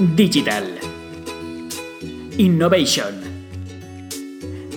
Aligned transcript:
Digital. 0.00 0.64
Innovation. 2.38 3.20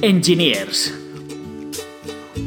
Engineers. 0.02 0.94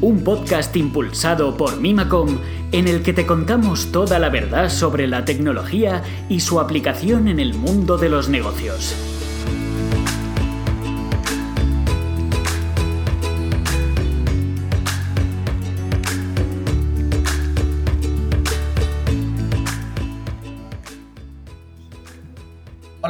Un 0.02 0.22
podcast 0.22 0.76
impulsado 0.76 1.56
por 1.56 1.80
Mimacom 1.80 2.36
en 2.72 2.86
el 2.86 3.02
que 3.02 3.14
te 3.14 3.24
contamos 3.24 3.92
toda 3.92 4.18
la 4.18 4.28
verdad 4.28 4.68
sobre 4.68 5.06
la 5.06 5.24
tecnología 5.24 6.02
y 6.28 6.40
su 6.40 6.60
aplicación 6.60 7.28
en 7.28 7.40
el 7.40 7.54
mundo 7.54 7.96
de 7.96 8.10
los 8.10 8.28
negocios. 8.28 9.15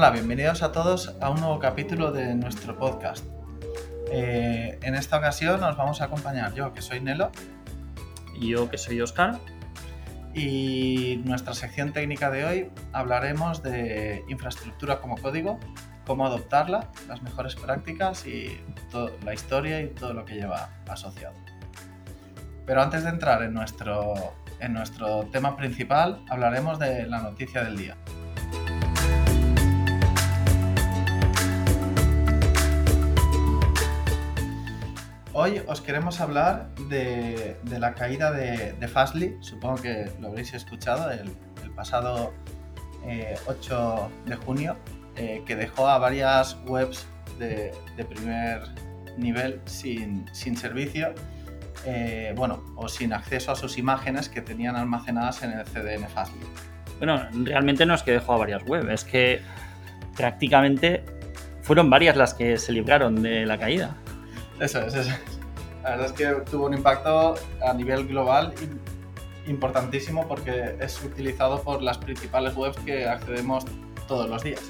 Hola, 0.07 0.15
bienvenidos 0.15 0.63
a 0.63 0.71
todos 0.71 1.17
a 1.21 1.31
un 1.31 1.41
nuevo 1.41 1.59
capítulo 1.59 2.13
de 2.13 2.33
nuestro 2.37 2.79
podcast. 2.79 3.25
Eh, 4.13 4.79
en 4.81 4.95
esta 4.95 5.19
ocasión 5.19 5.61
nos 5.61 5.77
vamos 5.77 6.01
a 6.01 6.05
acompañar 6.05 6.55
yo, 6.55 6.73
que 6.73 6.81
soy 6.81 7.01
Nelo, 7.01 7.33
Y 8.33 8.51
yo, 8.51 8.71
que 8.71 8.79
soy 8.79 9.01
Oscar. 9.01 9.41
y 10.33 11.21
nuestra 11.25 11.55
sección 11.55 11.93
técnica 11.93 12.31
de 12.31 12.45
hoy 12.45 12.71
hablaremos 12.93 13.65
de 13.65 14.25
infraestructura 14.29 15.01
como 15.01 15.17
código, 15.17 15.59
cómo 16.07 16.25
adoptarla, 16.25 16.89
las 17.09 17.21
mejores 17.23 17.57
prácticas 17.57 18.29
y 18.29 18.61
la 19.25 19.35
historia 19.35 19.81
y 19.81 19.89
todo 19.89 20.13
lo 20.13 20.25
que 20.25 20.35
lleva 20.35 20.71
asociado. 20.89 21.35
Pero 22.65 22.81
antes 22.81 23.03
de 23.03 23.11
entrar 23.11 23.43
en 23.43 23.53
nuestro, 23.53 24.15
en 24.61 24.73
nuestro 24.73 25.25
tema 25.33 25.57
principal, 25.57 26.23
hablaremos 26.29 26.79
de 26.79 27.09
la 27.09 27.23
noticia 27.23 27.65
del 27.65 27.77
día. 27.77 27.97
Hoy 35.39 35.61
os 35.67 35.83
queremos 35.83 36.19
hablar 36.23 36.71
de, 36.89 37.59
la 37.79 37.95
caída 37.95 38.33
de, 38.33 38.73
de 38.73 38.89
Fastly. 38.89 39.37
Supongo 39.41 39.83
que 39.83 40.11
lo 40.19 40.29
habréis 40.29 40.55
escuchado 40.55 41.11
el, 41.11 41.31
pasado 41.73 42.33
eh, 43.05 43.35
8 43.45 44.11
de 44.25 44.37
junio, 44.37 44.79
eh, 45.15 45.43
que 45.45 45.55
dejó 45.55 45.89
a 45.89 45.99
varias 45.99 46.57
webs 46.67 47.07
de, 47.39 47.71
primer 48.09 48.63
nivel 49.19 49.61
sin, 49.67 50.25
sin 50.33 50.57
servicio, 50.57 51.13
eh, 51.85 52.33
bueno, 52.35 52.65
o 52.75 52.89
sin 52.89 53.13
acceso 53.13 53.53
a 53.53 53.57
sus 53.57 53.77
imágenes 53.77 54.31
que 54.31 54.41
tenían 54.41 54.75
almacenadas 54.75 55.43
en 55.43 55.53
el 55.53 55.67
CDN 55.67 56.09
Fastly. 56.09 56.47
Bueno, 56.97 57.29
realmente 57.45 57.85
no 57.85 57.93
es 57.93 58.03
que 58.03 58.13
dejó 58.13 58.33
a 58.33 58.39
varias 58.39 58.63
web, 58.65 58.89
es 58.89 59.05
que 59.05 59.43
prácticamente 60.17 61.05
fueron 61.61 61.91
varias 61.91 62.17
las 62.17 62.33
que 62.33 62.57
se 62.57 62.73
libraron 62.73 63.23
de 63.23 63.45
la 63.45 63.59
caída. 63.59 63.97
Eso 64.61 64.81
es, 64.81 64.95
eso 64.95 65.11
es. 65.11 65.21
La 65.83 65.91
verdad 65.91 66.07
es 66.07 66.13
que 66.13 66.27
tuvo 66.51 66.67
un 66.67 66.75
impacto 66.75 67.35
a 67.65 67.73
nivel 67.75 68.07
global 68.07 68.53
im- 68.57 69.51
importantísimo 69.51 70.27
porque 70.27 70.75
es 70.81 71.03
utilizado 71.05 71.63
por 71.63 71.83
las 71.83 71.99
principales 71.99 72.57
webs 72.57 72.77
que 72.85 73.07
accedemos 73.07 73.65
todos 74.09 74.29
los 74.29 74.43
días. 74.43 74.63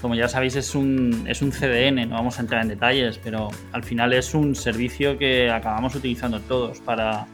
Como 0.00 0.16
ya 0.16 0.26
sabéis, 0.26 0.56
es 0.56 0.74
un, 0.74 1.24
es 1.28 1.42
un 1.42 1.52
CDN, 1.52 2.08
no 2.08 2.16
vamos 2.16 2.38
a 2.38 2.40
entrar 2.42 2.62
en 2.62 2.68
detalles, 2.68 3.18
pero 3.22 3.50
al 3.70 3.84
final 3.84 4.12
es 4.12 4.34
un 4.34 4.56
servicio 4.56 5.16
que 5.16 5.48
acabamos 5.48 5.94
utilizando 5.94 6.40
todos 6.40 6.80
para 6.80 7.26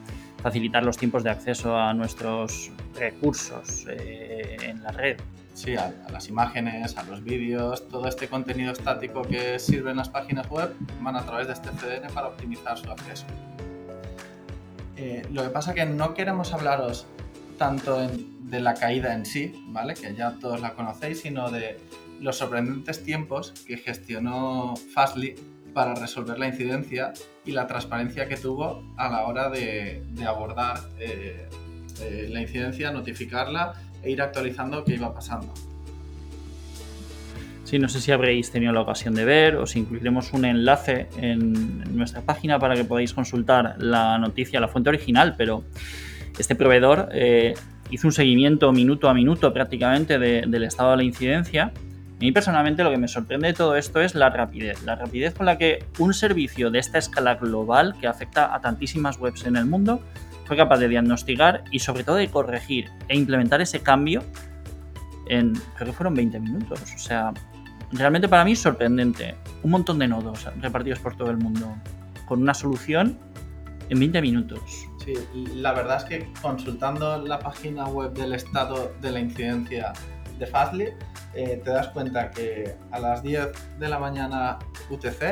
facilitar 0.42 0.84
los 0.84 0.98
tiempos 0.98 1.24
de 1.24 1.30
acceso 1.30 1.74
a 1.78 1.94
nuestros 1.94 2.70
recursos 2.94 3.86
eh, 3.88 4.56
en 4.62 4.82
la 4.82 4.90
red. 4.92 5.16
Sí, 5.58 5.74
a, 5.74 5.92
a 6.06 6.12
las 6.12 6.28
imágenes, 6.28 6.96
a 6.96 7.02
los 7.02 7.24
vídeos, 7.24 7.88
todo 7.88 8.06
este 8.06 8.28
contenido 8.28 8.72
estático 8.72 9.22
que 9.22 9.58
sirve 9.58 9.90
en 9.90 9.96
las 9.96 10.08
páginas 10.08 10.48
web 10.50 10.72
van 11.00 11.16
a 11.16 11.24
través 11.26 11.48
de 11.48 11.54
este 11.54 11.70
CDN 11.70 12.12
para 12.14 12.28
optimizar 12.28 12.78
su 12.78 12.88
acceso. 12.88 13.26
Eh, 14.96 15.26
lo 15.32 15.42
que 15.42 15.48
pasa 15.48 15.74
que 15.74 15.84
no 15.84 16.14
queremos 16.14 16.52
hablaros 16.52 17.06
tanto 17.58 18.00
en- 18.00 18.48
de 18.48 18.60
la 18.60 18.74
caída 18.74 19.14
en 19.14 19.26
sí, 19.26 19.52
¿vale? 19.70 19.94
Que 19.94 20.14
ya 20.14 20.36
todos 20.40 20.60
la 20.60 20.74
conocéis, 20.74 21.22
sino 21.22 21.50
de 21.50 21.76
los 22.20 22.36
sorprendentes 22.38 23.02
tiempos 23.02 23.50
que 23.66 23.78
gestionó 23.78 24.74
Fastly 24.94 25.34
para 25.74 25.94
resolver 25.96 26.38
la 26.38 26.46
incidencia 26.46 27.12
y 27.44 27.50
la 27.50 27.66
transparencia 27.66 28.28
que 28.28 28.36
tuvo 28.36 28.84
a 28.96 29.08
la 29.08 29.24
hora 29.26 29.50
de, 29.50 30.04
de 30.12 30.24
abordar 30.24 30.78
eh, 31.00 31.48
eh, 32.00 32.28
la 32.30 32.40
incidencia, 32.40 32.92
notificarla 32.92 33.74
e 34.08 34.12
ir 34.12 34.22
actualizando 34.22 34.84
qué 34.84 34.94
iba 34.94 35.12
pasando. 35.14 35.52
Sí, 37.64 37.78
no 37.78 37.88
sé 37.90 38.00
si 38.00 38.10
habréis 38.12 38.50
tenido 38.50 38.72
la 38.72 38.80
ocasión 38.80 39.14
de 39.14 39.26
ver, 39.26 39.56
os 39.56 39.76
incluiremos 39.76 40.32
un 40.32 40.46
enlace 40.46 41.08
en 41.18 41.94
nuestra 41.94 42.22
página 42.22 42.58
para 42.58 42.74
que 42.74 42.84
podáis 42.84 43.12
consultar 43.12 43.76
la 43.78 44.16
noticia, 44.18 44.58
la 44.58 44.68
fuente 44.68 44.88
original, 44.88 45.34
pero 45.36 45.64
este 46.38 46.54
proveedor 46.54 47.10
eh, 47.12 47.52
hizo 47.90 48.06
un 48.08 48.12
seguimiento 48.12 48.72
minuto 48.72 49.10
a 49.10 49.12
minuto 49.14 49.52
prácticamente 49.52 50.18
de- 50.18 50.44
del 50.48 50.62
estado 50.64 50.92
de 50.92 50.96
la 50.96 51.02
incidencia. 51.02 51.64
A 51.64 52.20
mí 52.20 52.32
personalmente 52.32 52.82
lo 52.82 52.90
que 52.90 52.96
me 52.96 53.06
sorprende 53.06 53.48
de 53.48 53.52
todo 53.54 53.76
esto 53.76 54.00
es 54.00 54.14
la 54.14 54.30
rapidez, 54.30 54.82
la 54.84 54.94
rapidez 54.96 55.34
con 55.34 55.44
la 55.44 55.58
que 55.58 55.84
un 55.98 56.14
servicio 56.14 56.70
de 56.70 56.78
esta 56.78 56.96
escala 56.96 57.34
global 57.34 57.94
que 58.00 58.06
afecta 58.06 58.54
a 58.54 58.60
tantísimas 58.62 59.18
webs 59.18 59.44
en 59.44 59.56
el 59.56 59.66
mundo 59.66 60.00
fue 60.48 60.56
capaz 60.56 60.78
de 60.78 60.88
diagnosticar 60.88 61.62
y 61.70 61.78
sobre 61.78 62.04
todo 62.04 62.16
de 62.16 62.28
corregir 62.28 62.90
e 63.06 63.16
implementar 63.16 63.60
ese 63.60 63.80
cambio 63.80 64.24
en, 65.26 65.52
creo 65.76 65.88
que 65.88 65.92
fueron 65.92 66.14
20 66.14 66.40
minutos. 66.40 66.80
O 66.94 66.98
sea, 66.98 67.34
realmente 67.92 68.28
para 68.28 68.46
mí 68.46 68.56
sorprendente. 68.56 69.36
Un 69.62 69.70
montón 69.70 69.98
de 69.98 70.08
nodos 70.08 70.48
repartidos 70.58 71.00
por 71.00 71.16
todo 71.16 71.30
el 71.30 71.36
mundo 71.36 71.76
con 72.26 72.40
una 72.40 72.54
solución 72.54 73.18
en 73.90 73.98
20 73.98 74.22
minutos. 74.22 74.60
Sí, 75.04 75.14
la 75.54 75.72
verdad 75.72 75.98
es 75.98 76.04
que 76.04 76.32
consultando 76.40 77.22
la 77.22 77.38
página 77.38 77.86
web 77.86 78.14
del 78.14 78.32
estado 78.32 78.94
de 79.02 79.12
la 79.12 79.20
incidencia 79.20 79.92
de 80.38 80.46
Fastly, 80.46 80.88
eh, 81.34 81.60
te 81.62 81.70
das 81.70 81.88
cuenta 81.88 82.30
que 82.30 82.74
a 82.90 82.98
las 82.98 83.22
10 83.22 83.78
de 83.78 83.88
la 83.88 83.98
mañana 83.98 84.58
UTC 84.88 85.22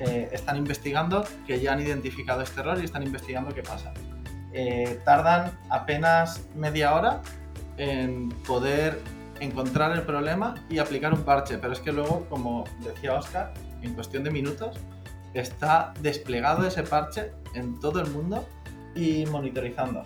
eh, 0.00 0.28
están 0.32 0.56
investigando 0.56 1.24
que 1.46 1.60
ya 1.60 1.74
han 1.74 1.80
identificado 1.80 2.42
este 2.42 2.60
error 2.60 2.78
y 2.80 2.84
están 2.84 3.04
investigando 3.04 3.54
qué 3.54 3.62
pasa. 3.62 3.92
Eh, 4.52 5.00
tardan 5.04 5.52
apenas 5.68 6.46
media 6.54 6.94
hora 6.94 7.20
en 7.76 8.30
poder 8.46 9.00
encontrar 9.40 9.92
el 9.92 10.02
problema 10.02 10.54
y 10.68 10.78
aplicar 10.78 11.12
un 11.12 11.22
parche, 11.22 11.58
pero 11.58 11.72
es 11.72 11.80
que 11.80 11.92
luego, 11.92 12.26
como 12.28 12.64
decía 12.82 13.14
Oscar, 13.14 13.52
en 13.82 13.94
cuestión 13.94 14.24
de 14.24 14.30
minutos 14.30 14.76
está 15.34 15.92
desplegado 16.00 16.66
ese 16.66 16.82
parche 16.82 17.32
en 17.54 17.78
todo 17.78 18.00
el 18.00 18.10
mundo 18.10 18.48
y 18.96 19.26
monitorizando. 19.26 20.04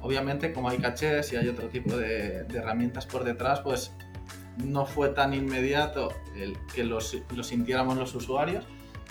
Obviamente, 0.00 0.52
como 0.52 0.68
hay 0.70 0.78
cachés 0.78 1.32
y 1.32 1.36
hay 1.36 1.48
otro 1.48 1.68
tipo 1.68 1.96
de, 1.96 2.42
de 2.44 2.58
herramientas 2.58 3.06
por 3.06 3.22
detrás, 3.22 3.60
pues 3.60 3.92
no 4.56 4.84
fue 4.86 5.10
tan 5.10 5.32
inmediato 5.34 6.08
el 6.34 6.56
que 6.74 6.82
lo, 6.82 7.00
si- 7.00 7.22
lo 7.36 7.44
sintiéramos 7.44 7.96
los 7.96 8.12
usuarios, 8.14 8.64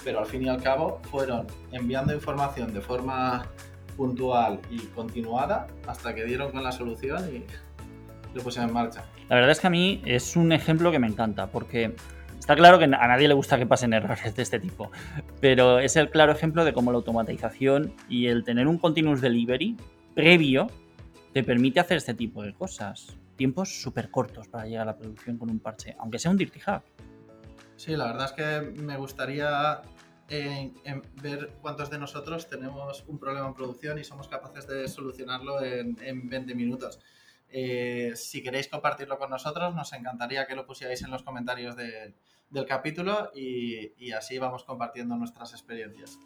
pero 0.04 0.20
al 0.20 0.26
fin 0.26 0.42
y 0.44 0.50
al 0.50 0.62
cabo 0.62 1.00
fueron 1.10 1.48
enviando 1.72 2.14
información 2.14 2.74
de 2.74 2.82
forma 2.82 3.46
puntual 3.96 4.60
y 4.70 4.80
continuada 4.88 5.68
hasta 5.88 6.14
que 6.16 6.26
dieron 6.26 6.52
con 6.52 6.64
la 6.64 6.72
solución 6.72 7.24
y 7.36 7.46
lo 8.36 8.42
pusieron 8.42 8.70
en 8.70 8.74
marcha. 8.74 9.04
La 9.30 9.36
verdad 9.36 9.52
es 9.52 9.60
que 9.60 9.68
a 9.68 9.70
mí 9.70 10.02
es 10.06 10.36
un 10.36 10.52
ejemplo 10.52 10.92
que 10.92 11.00
me 11.00 11.08
encanta, 11.08 11.48
porque 11.48 11.96
está 12.40 12.56
claro 12.56 12.80
que 12.80 12.86
a 12.86 12.88
nadie 12.88 13.28
le 13.28 13.34
gusta 13.34 13.58
que 13.58 13.66
pasen 13.66 13.94
errores 13.94 14.36
de 14.36 14.42
este 14.42 14.60
tipo, 14.60 14.92
pero 15.40 15.80
es 15.80 15.96
el 15.96 16.10
claro 16.10 16.32
ejemplo 16.32 16.66
de 16.66 16.74
cómo 16.74 16.92
la 16.92 16.98
automatización 16.98 17.94
y 18.10 18.28
el 18.28 18.44
tener 18.44 18.68
un 18.68 18.78
continuous 18.78 19.22
delivery 19.22 19.78
previo 20.16 20.68
te 21.34 21.44
permite 21.44 21.80
hacer 21.80 21.98
este 21.98 22.14
tipo 22.14 22.44
de 22.44 22.54
cosas. 22.54 23.16
Tiempos 23.38 23.82
súper 23.82 24.12
cortos 24.12 24.48
para 24.48 24.66
llegar 24.66 24.84
a 24.84 24.86
la 24.92 24.98
producción 24.98 25.38
con 25.38 25.50
un 25.50 25.60
parche, 25.60 25.96
aunque 26.00 26.20
sea 26.20 26.30
un 26.30 26.38
dirty 26.38 26.60
hack. 26.60 26.84
Sí, 27.76 27.96
la 27.96 28.06
verdad 28.08 28.26
es 28.26 28.32
que 28.34 28.82
me 28.82 28.98
gustaría 28.98 29.82
en 30.32 31.02
ver 31.22 31.58
cuántos 31.62 31.90
de 31.90 31.98
nosotros 32.00 32.50
tenemos 32.50 33.04
un 33.08 33.20
problema 33.20 33.48
en 33.48 33.54
producción 33.54 33.98
y 34.00 34.04
somos 34.04 34.28
capaces 34.28 34.66
de 34.68 34.88
solucionarlo 34.88 35.62
en, 35.64 35.98
en 36.02 36.30
20 36.30 36.56
minutos. 36.56 37.00
Eh, 37.50 38.14
si 38.16 38.42
queréis 38.42 38.68
compartirlo 38.70 39.18
con 39.18 39.30
nosotros, 39.30 39.76
nos 39.76 39.92
encantaría 39.94 40.48
que 40.48 40.56
lo 40.56 40.66
pusierais 40.66 41.02
en 41.02 41.12
los 41.12 41.24
comentarios 41.24 41.76
de- 41.76 42.14
del 42.50 42.66
capítulo 42.66 43.32
y 43.34 44.12
así 44.12 44.38
vamos 44.38 44.64
compartiendo 44.64 45.16
nuestras 45.16 45.52
experiencias. 45.54 46.18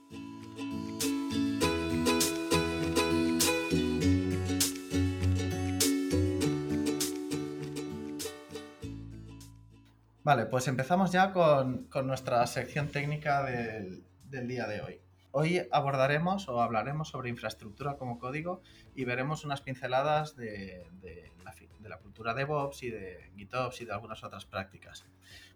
Vale, 10.25 10.47
pues 10.47 10.67
empezamos 10.67 11.11
ya 11.11 11.31
con, 11.31 11.83
con 11.83 12.07
nuestra 12.07 12.47
sección 12.47 12.87
técnica 12.87 13.43
del, 13.43 14.03
del 14.23 14.47
día 14.47 14.65
de 14.65 14.81
hoy. 14.81 14.99
Hoy 15.29 15.61
abordaremos 15.71 16.49
o 16.49 16.63
hablaremos 16.63 17.09
sobre 17.09 17.29
infraestructura 17.29 17.97
como 17.97 18.17
código 18.17 18.63
y 18.95 19.05
veremos 19.05 19.45
unas 19.45 19.61
pinceladas 19.61 20.35
de, 20.35 20.83
la, 21.83 21.97
cultura 21.99 22.33
DevOps 22.33 22.81
y 22.81 22.89
de 22.89 23.29
GitOps 23.35 23.81
y 23.81 23.85
de 23.85 23.93
algunas 23.93 24.23
otras 24.23 24.47
prácticas. 24.47 25.05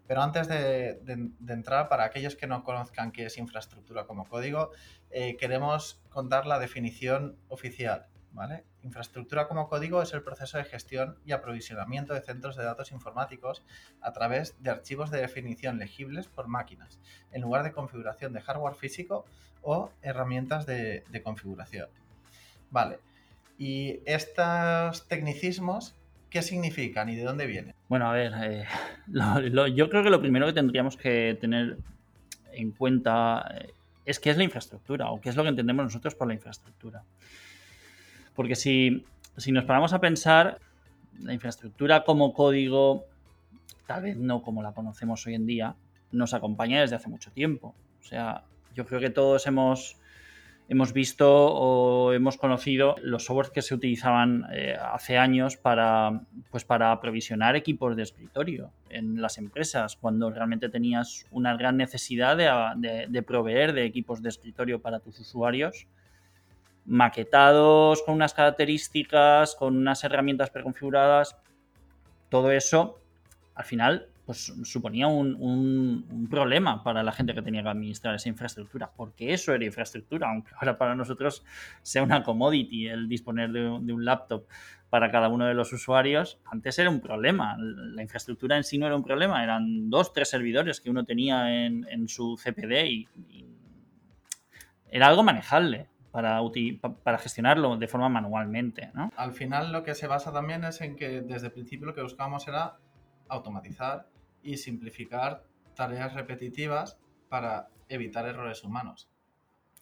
Pero 0.06 0.22
antes 0.22 0.46
de, 0.46 1.00
entrar, 1.48 1.88
para 1.88 2.04
aquellos 2.04 2.36
que 2.36 2.46
no 2.46 2.62
conozcan 2.62 3.10
qué 3.10 3.26
es 3.26 3.38
infraestructura 3.38 4.06
como 4.06 4.24
código, 4.28 4.70
eh, 5.10 5.36
queremos 5.36 6.00
contar 6.10 6.46
la 6.46 6.60
definición 6.60 7.36
oficial. 7.48 8.06
Infraestructura 8.82 9.48
como 9.48 9.68
código 9.68 10.02
es 10.02 10.14
el 10.14 10.22
proceso 10.22 10.58
de 10.58 10.64
gestión 10.64 11.16
y 11.26 11.32
aprovisionamiento 11.32 12.14
de 12.14 12.22
centros 12.22 12.56
de 12.56 12.64
datos 12.64 12.92
informáticos 12.92 13.62
a 14.00 14.12
través 14.12 14.60
de 14.62 14.70
archivos 14.70 15.10
de 15.10 15.20
definición 15.20 15.78
legibles 15.78 16.28
por 16.28 16.48
máquinas, 16.48 16.98
en 17.32 17.42
lugar 17.42 17.62
de 17.62 17.72
configuración 17.72 18.32
de 18.32 18.40
hardware 18.40 18.74
físico 18.74 19.26
o 19.62 19.90
herramientas 20.02 20.66
de, 20.66 21.04
configuración. 21.22 21.88
Vale. 22.70 22.98
¿Y 23.58 24.00
estos 24.06 25.06
tecnicismos 25.06 25.94
qué 26.30 26.40
significan 26.40 27.10
y 27.10 27.16
de 27.16 27.24
dónde 27.24 27.46
vienen? 27.46 27.74
Bueno, 27.88 28.08
a 28.08 28.12
ver, 28.12 28.32
eh, 28.42 28.64
yo 29.74 29.90
creo 29.90 30.02
que 30.02 30.10
lo 30.10 30.20
primero 30.20 30.46
que 30.46 30.52
tendríamos 30.54 30.96
que 30.96 31.36
tener 31.40 31.76
en 32.52 32.70
cuenta 32.70 33.46
eh, 33.60 33.74
es 34.06 34.18
qué 34.18 34.30
es 34.30 34.36
la 34.36 34.44
infraestructura 34.44 35.10
o 35.10 35.20
qué 35.20 35.28
es 35.28 35.36
lo 35.36 35.42
que 35.42 35.50
entendemos 35.50 35.84
nosotros 35.84 36.14
por 36.14 36.26
la 36.26 36.34
infraestructura. 36.34 37.04
Porque 38.34 38.54
si, 38.54 39.04
nos 39.48 39.64
paramos 39.64 39.92
a 39.92 40.00
pensar, 40.00 40.58
la 41.22 41.34
infraestructura 41.34 42.04
como 42.04 42.32
código, 42.32 43.04
tal 43.86 44.02
vez 44.02 44.16
no 44.16 44.42
como 44.42 44.62
la 44.62 44.72
conocemos 44.72 45.26
hoy 45.26 45.34
en 45.34 45.46
día, 45.46 45.74
nos 46.12 46.34
acompaña 46.34 46.80
desde 46.80 46.96
hace 46.96 47.08
mucho 47.08 47.30
tiempo. 47.30 47.74
O 48.00 48.04
sea, 48.04 48.44
yo 48.74 48.86
creo 48.86 49.00
que 49.00 49.10
todos 49.10 49.46
hemos, 49.46 49.96
hemos 50.68 50.92
visto 50.92 51.28
o 51.28 52.12
hemos 52.12 52.36
conocido 52.36 52.96
los 53.02 53.26
softwares 53.26 53.52
que 53.52 53.62
se 53.62 53.74
utilizaban 53.74 54.46
eh, 54.52 54.76
hace 54.80 55.18
años 55.18 55.56
para, 55.56 56.22
pues 56.50 56.64
para 56.64 56.92
aprovisionar 56.92 57.56
equipos 57.56 57.96
de 57.96 58.04
escritorio 58.04 58.70
en 58.88 59.20
las 59.20 59.38
empresas, 59.38 59.96
cuando 59.96 60.30
realmente 60.30 60.68
tenías 60.68 61.26
una 61.30 61.56
gran 61.56 61.76
necesidad 61.76 62.36
de 62.76 63.22
proveer 63.22 63.72
de 63.72 63.84
equipos 63.84 64.22
de 64.22 64.30
escritorio 64.30 64.80
para 64.80 65.00
tus 65.00 65.20
usuarios 65.20 65.86
maquetados 66.90 68.02
con 68.02 68.16
unas 68.16 68.34
características, 68.34 69.54
con 69.54 69.76
unas 69.76 70.02
herramientas 70.02 70.50
preconfiguradas, 70.50 71.36
todo 72.28 72.50
eso 72.50 72.98
al 73.54 73.64
final 73.64 74.08
pues 74.26 74.52
suponía 74.64 75.06
un, 75.06 76.28
problema 76.28 76.82
para 76.84 77.02
la 77.02 77.12
gente 77.12 77.34
que 77.34 77.42
tenía 77.42 77.62
que 77.62 77.68
administrar 77.68 78.14
esa 78.14 78.28
infraestructura, 78.28 78.90
porque 78.96 79.32
eso 79.32 79.52
era 79.52 79.64
infraestructura, 79.64 80.30
aunque 80.30 80.52
ahora 80.54 80.78
para 80.78 80.94
nosotros 80.94 81.44
sea 81.82 82.02
una 82.02 82.22
commodity 82.22 82.88
el 82.88 83.08
disponer 83.08 83.50
de, 83.50 83.68
un 83.68 84.04
laptop 84.04 84.46
para 84.88 85.10
cada 85.10 85.28
uno 85.28 85.46
de 85.46 85.54
los 85.54 85.72
usuarios, 85.72 86.40
antes 86.44 86.78
era 86.78 86.90
un 86.90 87.00
problema. 87.00 87.56
La 87.58 88.02
infraestructura 88.02 88.56
en 88.56 88.64
sí 88.64 88.78
no 88.78 88.86
era 88.86 88.96
un 88.96 89.04
problema, 89.04 89.42
eran 89.42 89.90
dos, 89.90 90.12
tres 90.12 90.28
servidores 90.28 90.80
que 90.80 90.90
uno 90.90 91.04
tenía 91.04 91.66
en, 91.66 92.08
su 92.08 92.36
CPD 92.36 92.86
y 92.86 93.08
era 94.88 95.06
algo 95.06 95.22
manejable 95.22 95.89
para, 96.10 96.40
para 97.02 97.18
gestionarlo 97.18 97.76
de 97.76 97.88
forma 97.88 98.08
manualmente. 98.08 98.90
¿no? 98.94 99.12
Al 99.16 99.32
final 99.32 99.72
lo 99.72 99.82
que 99.82 99.94
se 99.94 100.06
basa 100.06 100.32
también 100.32 100.64
es 100.64 100.80
en 100.80 100.96
que 100.96 101.22
desde 101.22 101.48
el 101.48 101.52
principio 101.52 101.86
lo 101.86 101.94
que 101.94 102.02
buscábamos 102.02 102.46
era 102.48 102.78
automatizar 103.28 104.08
y 104.42 104.56
simplificar 104.56 105.44
tareas 105.74 106.14
repetitivas 106.14 106.98
para 107.28 107.68
evitar 107.88 108.26
errores 108.26 108.64
humanos. 108.64 109.08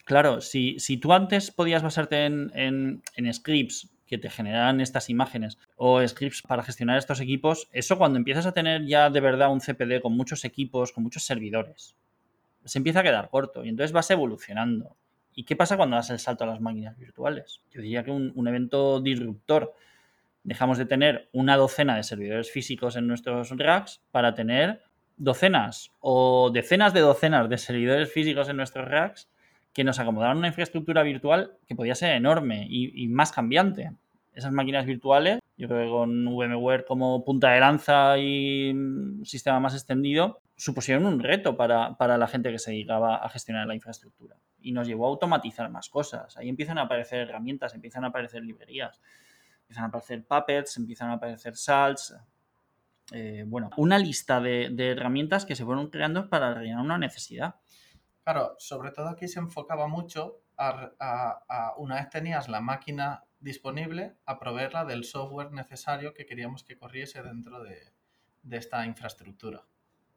Claro, 0.04 0.40
si, 0.40 0.78
si 0.78 0.96
tú 0.96 1.12
antes 1.12 1.50
podías 1.50 1.82
basarte 1.82 2.24
en, 2.24 2.50
en, 2.54 3.02
en 3.14 3.32
scripts 3.32 3.90
que 4.06 4.16
te 4.16 4.30
generan 4.30 4.80
estas 4.80 5.10
imágenes 5.10 5.58
o 5.76 6.06
scripts 6.06 6.42
para 6.42 6.62
gestionar 6.62 6.96
estos 6.96 7.20
equipos, 7.20 7.68
eso 7.72 7.98
cuando 7.98 8.18
empiezas 8.18 8.46
a 8.46 8.52
tener 8.52 8.86
ya 8.86 9.10
de 9.10 9.20
verdad 9.20 9.52
un 9.52 9.60
CPD 9.60 10.00
con 10.00 10.16
muchos 10.16 10.44
equipos, 10.46 10.92
con 10.92 11.04
muchos 11.04 11.24
servidores, 11.24 11.94
se 12.64 12.78
empieza 12.78 13.00
a 13.00 13.02
quedar 13.02 13.28
corto 13.28 13.64
y 13.64 13.68
entonces 13.68 13.92
vas 13.92 14.10
evolucionando. 14.10 14.96
¿Y 15.38 15.44
qué 15.44 15.54
pasa 15.54 15.76
cuando 15.76 15.94
das 15.94 16.10
el 16.10 16.18
salto 16.18 16.42
a 16.42 16.48
las 16.48 16.60
máquinas 16.60 16.98
virtuales? 16.98 17.62
Yo 17.70 17.80
diría 17.80 18.02
que 18.02 18.10
un, 18.10 18.48
evento 18.48 19.00
disruptor. 19.00 19.72
Dejamos 20.42 20.78
de 20.78 20.84
tener 20.84 21.28
una 21.32 21.56
docena 21.56 21.94
de 21.94 22.02
servidores 22.02 22.50
físicos 22.50 22.96
en 22.96 23.06
nuestros 23.06 23.48
racks 23.56 24.02
para 24.10 24.34
tener 24.34 24.82
docenas 25.16 25.92
o 26.00 26.50
decenas 26.52 26.92
de 26.92 27.02
docenas 27.02 27.48
de 27.48 27.56
servidores 27.56 28.12
físicos 28.12 28.48
en 28.48 28.56
nuestros 28.56 28.88
racks 28.88 29.30
que 29.72 29.84
nos 29.84 30.00
acomodaron 30.00 30.38
una 30.38 30.48
infraestructura 30.48 31.04
virtual 31.04 31.52
que 31.68 31.76
podía 31.76 31.94
ser 31.94 32.16
enorme 32.16 32.66
y, 32.68 33.06
más 33.06 33.30
cambiante. 33.30 33.92
Esas 34.34 34.50
máquinas 34.50 34.86
virtuales, 34.86 35.38
yo 35.56 35.68
creo 35.68 35.84
que 35.84 35.88
con 35.88 36.24
VMware 36.34 36.84
como 36.84 37.24
punta 37.24 37.52
de 37.52 37.60
lanza 37.60 38.18
y 38.18 38.74
sistema 39.22 39.60
más 39.60 39.74
extendido, 39.74 40.40
supusieron 40.56 41.06
un 41.06 41.20
reto 41.20 41.56
para, 41.56 41.96
para 41.96 42.18
la 42.18 42.26
gente 42.26 42.50
que 42.50 42.58
se 42.58 42.72
dedicaba 42.72 43.14
a 43.18 43.28
gestionar 43.28 43.68
la 43.68 43.76
infraestructura 43.76 44.34
y 44.60 44.72
nos 44.72 44.86
llevó 44.86 45.06
a 45.06 45.08
automatizar 45.10 45.70
más 45.70 45.88
cosas. 45.88 46.36
Ahí 46.36 46.48
empiezan 46.48 46.78
a 46.78 46.82
aparecer 46.82 47.20
herramientas, 47.20 47.74
empiezan 47.74 48.04
a 48.04 48.08
aparecer 48.08 48.42
librerías, 48.42 49.00
empiezan 49.60 49.84
a 49.84 49.88
aparecer 49.88 50.24
puppets, 50.24 50.76
empiezan 50.76 51.10
a 51.10 51.14
aparecer 51.14 51.56
salts. 51.56 52.14
Eh, 53.12 53.44
bueno, 53.46 53.70
una 53.76 53.98
lista 53.98 54.40
de, 54.40 54.72
herramientas 54.78 55.44
que 55.44 55.56
se 55.56 55.64
fueron 55.64 55.90
creando 55.90 56.28
para 56.28 56.54
rellenar 56.54 56.84
una 56.84 56.98
necesidad. 56.98 57.56
Claro, 58.24 58.56
sobre 58.58 58.90
todo 58.90 59.08
aquí 59.08 59.28
se 59.28 59.38
enfocaba 59.38 59.88
mucho 59.88 60.42
a, 60.58 61.74
una 61.78 61.96
vez 61.96 62.10
tenías 62.10 62.48
la 62.48 62.60
máquina 62.60 63.24
disponible, 63.40 64.16
a 64.26 64.38
proveerla 64.38 64.84
del 64.84 65.04
software 65.04 65.52
necesario 65.52 66.12
que 66.12 66.26
queríamos 66.26 66.64
que 66.64 66.76
corriese 66.76 67.22
dentro 67.22 67.62
de, 67.62 67.92
de 68.42 68.56
esta 68.56 68.84
infraestructura. 68.84 69.64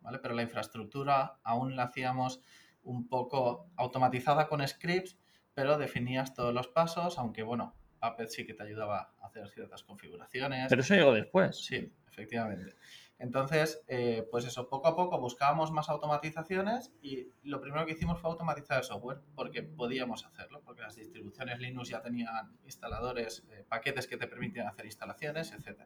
¿vale? 0.01 0.19
Pero 0.19 0.33
la 0.33 0.41
infraestructura 0.41 1.39
aún 1.44 1.75
la 1.75 1.83
hacíamos 1.83 2.41
un 2.83 3.07
poco 3.07 3.69
automatizada 3.75 4.48
con 4.48 4.68
scripts, 4.68 5.18
pero 5.54 5.78
definías 5.78 6.33
todos 6.33 6.54
los 6.54 6.68
pasos, 6.68 7.18
aunque 7.18 7.44
bueno, 7.44 7.75
Puppet 8.01 8.30
sí 8.30 8.45
que 8.45 8.54
te 8.54 8.63
ayudaba 8.63 9.13
a 9.22 9.28
hacer 9.28 9.48
ciertas 9.50 9.83
configuraciones. 9.83 10.68
Pero 10.69 10.81
eso 10.81 10.95
llegó 10.95 11.13
después. 11.13 11.57
Sí, 11.63 11.94
efectivamente. 12.10 12.75
Entonces, 13.19 13.83
eh, 13.88 14.28
pues 14.31 14.45
eso, 14.45 14.68
poco 14.68 14.88
a 14.88 14.95
poco 14.95 15.19
buscábamos 15.19 15.72
más 15.72 15.89
automatizaciones 15.89 16.92
y 17.04 17.28
lo 17.44 17.62
primero 17.62 17.86
que 17.86 17.92
hicimos 17.92 18.19
fue 18.19 18.31
automatizar 18.31 18.80
el 18.80 18.83
software, 18.83 19.19
porque 19.36 19.62
podíamos 19.62 20.25
hacerlo, 20.25 20.63
porque 20.66 20.81
las 20.81 20.95
distribuciones 20.95 21.60
Linux 21.60 21.89
ya 21.89 22.01
tenían 22.01 22.57
instaladores, 22.63 23.45
eh, 23.51 23.63
paquetes 23.69 24.07
que 24.07 24.18
te 24.18 24.25
permitían 24.25 24.66
hacer 24.66 24.86
instalaciones, 24.86 25.51
etc. 25.51 25.83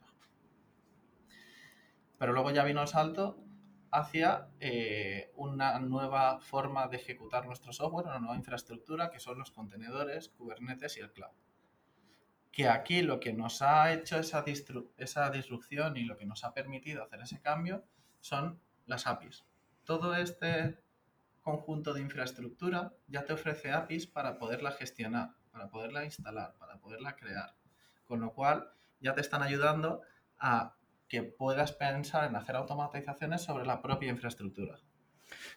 Pero 2.17 2.31
luego 2.31 2.51
ya 2.51 2.63
vino 2.63 2.81
el 2.81 2.87
salto 2.87 3.44
hacia 3.95 4.49
eh, 4.59 5.31
una 5.35 5.79
nueva 5.79 6.39
forma 6.41 6.87
de 6.87 6.97
ejecutar 6.97 7.45
nuestro 7.45 7.71
software, 7.71 8.07
una 8.07 8.19
nueva 8.19 8.35
infraestructura 8.35 9.09
que 9.09 9.21
son 9.21 9.39
los 9.39 9.51
contenedores, 9.51 10.29
Kubernetes 10.29 10.97
y 10.97 10.99
el 10.99 11.13
cloud. 11.13 11.31
Que 12.51 12.67
aquí 12.67 13.01
lo 13.01 13.19
que 13.21 13.31
nos 13.31 13.61
ha 13.61 13.93
hecho 13.93 14.17
esa, 14.17 14.43
esa 14.97 15.29
disrupción 15.29 15.95
y 15.95 16.03
lo 16.03 16.17
que 16.17 16.25
nos 16.25 16.43
ha 16.43 16.53
permitido 16.53 17.03
hacer 17.03 17.21
ese 17.21 17.41
cambio 17.41 17.85
son 18.19 18.59
las 18.85 19.07
APIs. 19.07 19.45
Todo 19.85 20.13
este 20.15 20.77
conjunto 21.41 21.93
de 21.93 22.01
infraestructura 22.01 22.93
ya 23.07 23.23
te 23.23 23.33
ofrece 23.33 23.71
APIs 23.71 24.07
para 24.07 24.37
poderla 24.37 24.71
gestionar, 24.71 25.35
para 25.51 25.69
poderla 25.69 26.03
instalar, 26.03 26.55
para 26.57 26.79
poderla 26.79 27.15
crear. 27.15 27.55
Con 28.05 28.19
lo 28.19 28.33
cual 28.33 28.71
ya 28.99 29.13
te 29.13 29.21
están 29.21 29.41
ayudando 29.41 30.01
a 30.37 30.74
que 31.07 31.23
puedas 31.23 31.71
pensar 31.73 32.29
en 32.29 32.35
hacer 32.35 32.55
automatizaciones 32.55 33.41
sobre 33.41 33.65
la 33.65 33.81
propia 33.81 34.09
infraestructura. 34.09 34.79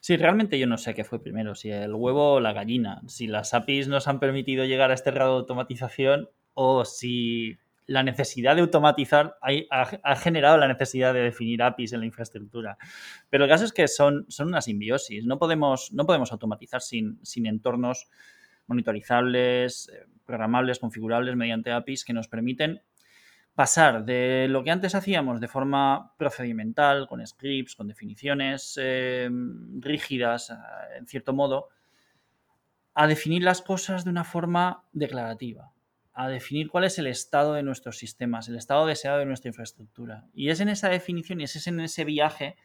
Sí, 0.01 0.17
realmente 0.17 0.57
yo 0.57 0.67
no 0.67 0.77
sé 0.77 0.93
qué 0.93 1.03
fue 1.03 1.21
primero, 1.21 1.55
si 1.55 1.71
el 1.71 1.93
huevo 1.93 2.33
o 2.33 2.39
la 2.39 2.53
gallina, 2.53 3.01
si 3.07 3.27
las 3.27 3.53
APIs 3.53 3.87
nos 3.87 4.07
han 4.07 4.19
permitido 4.19 4.65
llegar 4.65 4.91
a 4.91 4.93
este 4.93 5.11
grado 5.11 5.33
de 5.33 5.39
automatización 5.39 6.29
o 6.53 6.85
si 6.85 7.57
la 7.85 8.03
necesidad 8.03 8.55
de 8.55 8.61
automatizar 8.61 9.37
ha, 9.41 10.15
generado 10.15 10.57
la 10.57 10.67
necesidad 10.67 11.13
de 11.13 11.21
definir 11.21 11.63
APIs 11.63 11.93
en 11.93 12.01
la 12.01 12.05
infraestructura. 12.05 12.77
Pero 13.29 13.45
el 13.45 13.49
caso 13.49 13.65
es 13.65 13.73
que 13.73 13.87
son, 13.87 14.25
son 14.29 14.49
una 14.49 14.61
simbiosis, 14.61 15.25
no 15.25 15.39
podemos, 15.39 15.91
no 15.91 16.05
podemos 16.05 16.31
automatizar 16.31 16.81
sin, 16.81 17.19
sin 17.25 17.47
entornos 17.47 18.07
monitorizables, 18.67 19.89
eh, 19.89 20.05
programables, 20.23 20.77
configurables 20.77 21.35
mediante 21.35 21.71
APIs 21.71 22.05
que 22.05 22.13
nos 22.13 22.27
permiten 22.27 22.83
pasar 23.59 24.05
de 24.05 24.47
lo 24.47 24.63
que 24.63 24.71
antes 24.71 24.95
hacíamos 24.95 25.41
de 25.41 25.49
forma 25.49 26.13
procedimental, 26.15 27.07
con 27.09 27.27
scripts, 27.27 27.75
con 27.75 27.89
definiciones 27.89 28.79
em, 28.81 29.81
rígidas, 29.81 30.53
en 30.97 31.05
cierto 31.05 31.33
modo, 31.33 31.67
a 32.93 33.05
definir 33.05 33.43
las 33.43 33.61
cosas 33.61 34.05
de 34.05 34.11
una 34.11 34.23
forma 34.23 34.85
declarativa, 34.93 35.73
a 36.13 36.29
definir 36.29 36.69
cuál 36.69 36.85
es 36.85 36.99
el 36.99 37.07
estado 37.07 37.53
de 37.53 37.61
nuestros 37.61 37.97
sistemas, 37.97 38.47
el 38.47 38.55
estado 38.55 38.85
deseado 38.85 39.19
de 39.19 39.25
nuestra 39.25 39.49
infraestructura. 39.49 40.23
Y 40.33 40.51
es 40.51 40.61
en 40.61 40.69
esa 40.69 40.87
definición 40.87 41.41
y 41.41 41.43
es 41.43 41.67
en 41.67 41.81
ese 41.81 42.05
viaje 42.05 42.55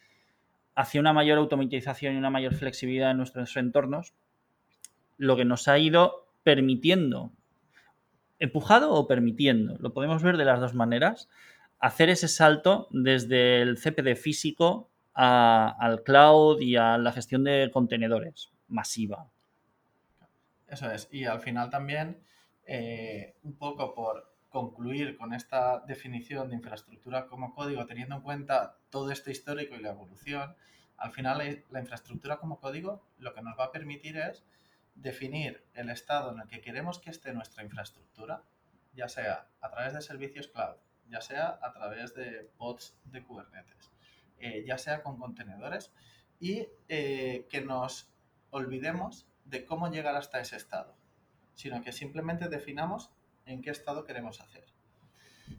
hacia 0.76 1.00
una 1.00 1.12
mayor 1.12 1.38
automatización 1.38 2.14
y 2.14 2.18
una 2.18 2.30
mayor 2.30 2.54
flexibilidad 2.54 3.10
en 3.10 3.16
nuestros 3.16 3.56
entornos 3.56 4.14
lo 5.16 5.36
que 5.36 5.44
nos 5.44 5.66
ha 5.66 5.76
ido 5.76 6.28
permitiendo, 6.44 7.32
empujado 8.44 8.92
o 8.92 9.06
permitiendo, 9.06 9.76
lo 9.80 9.92
podemos 9.92 10.22
ver 10.22 10.36
de 10.36 10.44
las 10.44 10.60
dos 10.60 10.74
maneras, 10.74 11.28
hacer 11.78 12.08
ese 12.08 12.28
salto 12.28 12.88
desde 12.90 13.62
el 13.62 13.76
CPD 13.76 14.16
físico 14.16 14.88
al 15.14 16.02
cloud 16.02 16.60
y 16.60 16.76
a 16.76 16.98
la 16.98 17.12
gestión 17.12 17.44
de 17.44 17.70
contenedores 17.72 18.50
masiva. 18.68 19.28
Eso 20.68 20.90
es. 20.90 21.08
Y 21.12 21.24
al 21.24 21.40
final 21.40 21.70
también, 21.70 22.18
eh, 22.66 23.34
un 23.44 23.54
poco 23.54 23.94
por 23.94 24.32
concluir 24.48 25.16
con 25.16 25.34
esta 25.34 25.80
definición 25.80 26.48
de 26.48 26.56
infraestructura 26.56 27.26
como 27.26 27.54
código, 27.54 27.86
teniendo 27.86 28.16
en 28.16 28.22
cuenta 28.22 28.76
todo 28.90 29.10
este 29.10 29.30
histórico 29.30 29.74
y 29.74 29.82
la 29.82 29.90
evolución, 29.90 30.54
al 30.96 31.12
final 31.12 31.62
la 31.70 31.80
infraestructura 31.80 32.38
como 32.38 32.60
código 32.60 33.02
lo 33.18 33.34
que 33.34 33.42
nos 33.42 33.58
va 33.58 33.64
a 33.64 33.72
permitir 33.72 34.16
es 34.16 34.44
definir 34.94 35.64
el 35.74 35.90
estado 35.90 36.32
en 36.32 36.40
el 36.40 36.48
que 36.48 36.60
queremos 36.60 36.98
que 36.98 37.10
esté 37.10 37.32
nuestra 37.32 37.62
infraestructura, 37.62 38.42
ya 38.94 39.08
sea 39.08 39.48
a 39.60 39.70
través 39.70 39.92
de 39.94 40.00
servicios 40.00 40.48
cloud, 40.48 40.76
ya 41.08 41.20
sea 41.20 41.58
a 41.62 41.72
través 41.72 42.14
de 42.14 42.50
pods 42.56 42.96
de 43.04 43.22
Kubernetes, 43.22 43.92
eh, 44.38 44.64
ya 44.66 44.78
sea 44.78 45.02
con 45.02 45.18
contenedores, 45.18 45.92
y 46.40 46.68
eh, 46.88 47.46
que 47.50 47.60
nos 47.60 48.08
olvidemos 48.50 49.26
de 49.44 49.64
cómo 49.64 49.90
llegar 49.90 50.16
hasta 50.16 50.40
ese 50.40 50.56
estado, 50.56 50.94
sino 51.54 51.82
que 51.82 51.92
simplemente 51.92 52.48
definamos 52.48 53.10
en 53.46 53.62
qué 53.62 53.70
estado 53.70 54.04
queremos 54.04 54.40
hacer. 54.40 54.64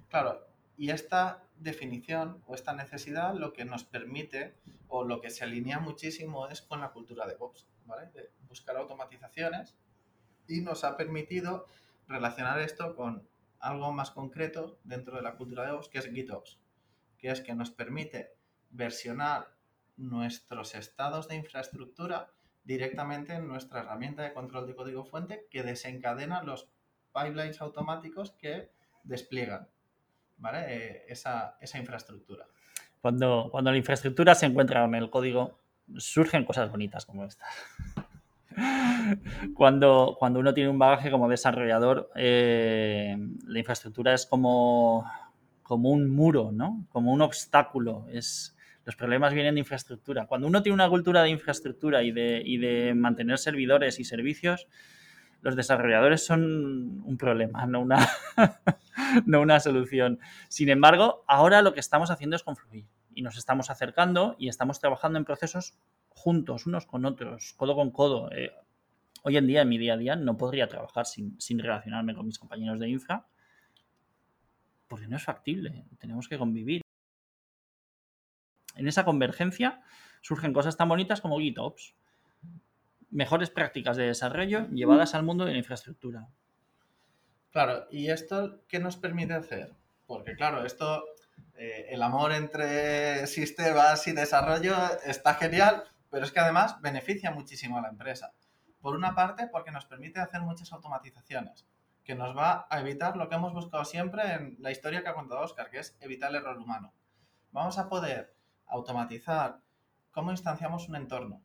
Claro, 0.09 0.47
y 0.77 0.89
esta 0.89 1.43
definición 1.57 2.41
o 2.47 2.55
esta 2.55 2.73
necesidad 2.73 3.33
lo 3.33 3.53
que 3.53 3.65
nos 3.65 3.83
permite 3.83 4.55
o 4.87 5.03
lo 5.03 5.21
que 5.21 5.29
se 5.29 5.43
alinea 5.43 5.79
muchísimo 5.79 6.47
es 6.47 6.61
con 6.61 6.81
la 6.81 6.91
cultura 6.91 7.25
de 7.25 7.33
DevOps, 7.33 7.67
¿vale? 7.85 8.07
De 8.13 8.31
buscar 8.47 8.77
automatizaciones 8.77 9.75
y 10.47 10.61
nos 10.61 10.83
ha 10.83 10.97
permitido 10.97 11.65
relacionar 12.07 12.59
esto 12.59 12.95
con 12.95 13.27
algo 13.59 13.91
más 13.91 14.11
concreto 14.11 14.79
dentro 14.83 15.15
de 15.15 15.23
la 15.23 15.35
cultura 15.35 15.63
de 15.63 15.69
DevOps 15.69 15.89
que 15.89 15.97
es 15.99 16.11
GitOps, 16.11 16.59
que 17.17 17.31
es 17.31 17.41
que 17.41 17.55
nos 17.55 17.71
permite 17.71 18.33
versionar 18.69 19.55
nuestros 19.97 20.75
estados 20.75 21.27
de 21.27 21.35
infraestructura 21.35 22.29
directamente 22.63 23.33
en 23.33 23.47
nuestra 23.47 23.81
herramienta 23.81 24.23
de 24.23 24.33
control 24.33 24.67
de 24.67 24.75
código 24.75 25.05
fuente 25.05 25.47
que 25.49 25.63
desencadena 25.63 26.43
los 26.43 26.67
pipelines 27.13 27.61
automáticos 27.61 28.31
que 28.31 28.71
despliegan 29.03 29.67
¿vale? 30.37 30.65
Eh, 30.67 31.05
esa, 31.07 31.57
infraestructura. 31.75 32.45
Cuando, 33.01 33.49
cuando 33.51 33.71
la 33.71 33.77
infraestructura 33.77 34.35
se 34.35 34.47
encuentra 34.47 34.83
en 34.83 34.95
el 34.95 35.09
código, 35.09 35.59
surgen 35.97 36.45
cosas 36.45 36.71
bonitas 36.71 37.05
como 37.05 37.25
esta. 37.25 37.45
Cuando, 39.53 40.15
cuando 40.17 40.39
uno 40.39 40.53
tiene 40.53 40.69
un 40.69 40.79
bagaje 40.79 41.11
como 41.11 41.29
desarrollador, 41.29 42.09
eh, 42.15 43.17
la 43.45 43.59
infraestructura 43.59 44.13
es 44.13 44.25
como, 44.25 45.09
como 45.61 45.89
un 45.89 46.09
muro, 46.09 46.51
¿no? 46.51 46.85
Como 46.89 47.11
un 47.11 47.21
obstáculo. 47.21 48.07
Es, 48.11 48.55
los 48.85 48.95
problemas 48.95 49.33
vienen 49.33 49.55
de 49.55 49.59
infraestructura. 49.59 50.25
Cuando 50.27 50.47
uno 50.47 50.63
tiene 50.63 50.73
una 50.73 50.89
cultura 50.89 51.23
de 51.23 51.29
infraestructura 51.29 52.03
y 52.03 52.11
de, 52.11 52.41
y 52.45 52.57
de 52.57 52.93
mantener 52.93 53.37
servidores 53.37 53.99
y 53.99 54.05
servicios, 54.05 54.67
los 55.41 55.55
desarrolladores 55.55 56.25
son 56.25 57.03
un 57.05 57.17
problema, 57.17 57.65
no 57.67 57.81
una, 57.81 58.07
no 59.25 59.41
una 59.41 59.59
solución. 59.59 60.19
Sin 60.47 60.69
embargo, 60.69 61.23
ahora 61.27 61.61
lo 61.61 61.73
que 61.73 61.79
estamos 61.79 62.09
haciendo 62.09 62.35
es 62.35 62.43
confluir 62.43 62.85
y 63.15 63.23
nos 63.23 63.37
estamos 63.37 63.71
acercando 63.71 64.35
y 64.37 64.49
estamos 64.49 64.79
trabajando 64.79 65.17
en 65.17 65.25
procesos 65.25 65.79
juntos, 66.09 66.67
unos 66.67 66.85
con 66.85 67.05
otros, 67.05 67.53
codo 67.57 67.75
con 67.75 67.89
codo. 67.89 68.31
Eh, 68.31 68.51
hoy 69.23 69.37
en 69.37 69.47
día, 69.47 69.63
en 69.63 69.69
mi 69.69 69.79
día 69.79 69.95
a 69.95 69.97
día, 69.97 70.15
no 70.15 70.37
podría 70.37 70.67
trabajar 70.67 71.07
sin, 71.07 71.39
sin 71.41 71.57
relacionarme 71.57 72.13
con 72.13 72.27
mis 72.27 72.37
compañeros 72.37 72.79
de 72.79 72.89
infra 72.89 73.25
porque 74.87 75.07
no 75.07 75.17
es 75.17 75.23
factible, 75.23 75.85
tenemos 75.99 76.27
que 76.27 76.37
convivir. 76.37 76.81
En 78.75 78.87
esa 78.87 79.05
convergencia 79.05 79.81
surgen 80.21 80.53
cosas 80.53 80.77
tan 80.77 80.89
bonitas 80.89 81.21
como 81.21 81.39
GitOps 81.39 81.95
mejores 83.09 83.49
prácticas 83.49 83.95
de 83.97 84.07
desarrollo 84.07 84.67
llevadas 84.69 85.15
al 85.15 85.23
mundo 85.23 85.45
de 85.45 85.53
la 85.53 85.57
infraestructura. 85.57 86.27
Claro, 87.51 87.87
¿y 87.89 88.09
esto 88.09 88.61
qué 88.67 88.79
nos 88.79 88.97
permite 88.97 89.33
hacer? 89.33 89.71
Porque 90.05 90.35
claro, 90.35 90.65
esto, 90.65 91.03
eh, 91.57 91.87
el 91.89 92.01
amor 92.03 92.33
entre 92.33 93.27
sistemas 93.27 94.05
y 94.07 94.11
desarrollo 94.11 94.75
está 95.05 95.35
genial, 95.35 95.83
pero 96.09 96.25
es 96.25 96.31
que 96.31 96.39
además 96.39 96.81
beneficia 96.81 97.31
muchísimo 97.31 97.77
a 97.77 97.81
la 97.81 97.89
empresa. 97.89 98.33
Por 98.81 98.95
una 98.95 99.15
parte, 99.15 99.47
porque 99.47 99.71
nos 99.71 99.85
permite 99.85 100.19
hacer 100.19 100.41
muchas 100.41 100.71
automatizaciones, 100.73 101.65
que 102.03 102.15
nos 102.15 102.37
va 102.37 102.67
a 102.69 102.79
evitar 102.79 103.17
lo 103.17 103.29
que 103.29 103.35
hemos 103.35 103.53
buscado 103.53 103.85
siempre 103.85 104.33
en 104.33 104.57
la 104.59 104.71
historia 104.71 105.01
que 105.01 105.09
ha 105.09 105.13
contado 105.13 105.41
Oscar, 105.41 105.69
que 105.69 105.79
es 105.79 105.97
evitar 106.01 106.29
el 106.29 106.37
error 106.37 106.57
humano. 106.57 106.93
Vamos 107.51 107.77
a 107.77 107.89
poder 107.89 108.35
automatizar 108.67 109.61
cómo 110.11 110.31
instanciamos 110.31 110.87
un 110.87 110.97
entorno, 110.97 111.41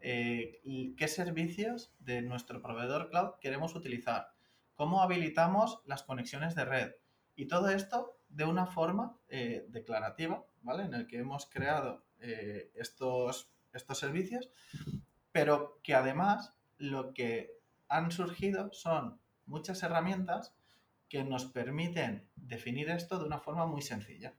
eh, 0.00 0.60
qué 0.96 1.08
servicios 1.08 1.94
de 2.00 2.22
nuestro 2.22 2.60
proveedor 2.60 3.08
cloud 3.08 3.34
queremos 3.40 3.74
utilizar, 3.74 4.28
cómo 4.74 5.02
habilitamos 5.02 5.80
las 5.86 6.02
conexiones 6.02 6.54
de 6.54 6.64
red 6.64 6.92
y 7.36 7.46
todo 7.46 7.70
esto 7.70 8.13
de 8.34 8.44
una 8.44 8.66
forma 8.66 9.16
eh, 9.28 9.64
declarativa, 9.68 10.44
¿vale? 10.62 10.84
En 10.84 10.94
el 10.94 11.06
que 11.06 11.18
hemos 11.18 11.46
creado 11.46 12.04
eh, 12.20 12.72
estos, 12.74 13.48
estos 13.72 13.98
servicios, 13.98 14.50
pero 15.30 15.78
que 15.82 15.94
además 15.94 16.52
lo 16.78 17.14
que 17.14 17.52
han 17.88 18.10
surgido 18.10 18.72
son 18.72 19.20
muchas 19.46 19.82
herramientas 19.84 20.54
que 21.08 21.22
nos 21.22 21.44
permiten 21.44 22.28
definir 22.34 22.90
esto 22.90 23.18
de 23.18 23.26
una 23.26 23.38
forma 23.38 23.66
muy 23.66 23.82
sencilla. 23.82 24.34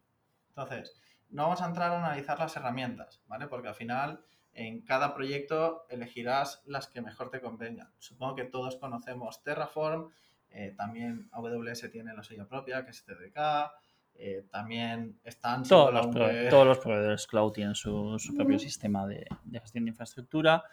Entonces, 0.49 0.99
no 1.29 1.43
vamos 1.43 1.61
a 1.61 1.67
entrar 1.67 1.91
a 1.91 2.05
analizar 2.05 2.37
las 2.37 2.55
herramientas, 2.57 3.21
¿vale? 3.27 3.47
Porque 3.47 3.69
al 3.69 3.75
final 3.75 4.25
en 4.51 4.81
cada 4.81 5.13
proyecto 5.13 5.85
elegirás 5.89 6.61
las 6.65 6.87
que 6.87 7.01
mejor 7.01 7.29
te 7.29 7.39
convengan. 7.39 7.93
Supongo 7.99 8.35
que 8.35 8.43
todos 8.43 8.75
conocemos 8.75 9.41
Terraform, 9.43 10.11
eh, 10.49 10.73
también 10.77 11.29
AWS 11.31 11.91
tiene 11.91 12.13
la 12.13 12.23
suya 12.23 12.45
propia, 12.45 12.83
que 12.83 12.91
es 12.91 13.03
TDK, 13.03 13.71
eh, 14.17 14.45
también 14.51 15.19
están... 15.23 15.63
Todos 15.63 15.93
los, 15.93 16.11
todos 16.49 16.67
los 16.67 16.79
proveedores 16.79 17.27
cloud 17.27 17.51
tienen 17.51 17.75
su, 17.75 18.17
propio 18.35 18.59
sistema 18.59 19.05
de, 19.07 19.25
gestión 19.51 19.85
de 19.85 19.89
infraestructura. 19.89 20.63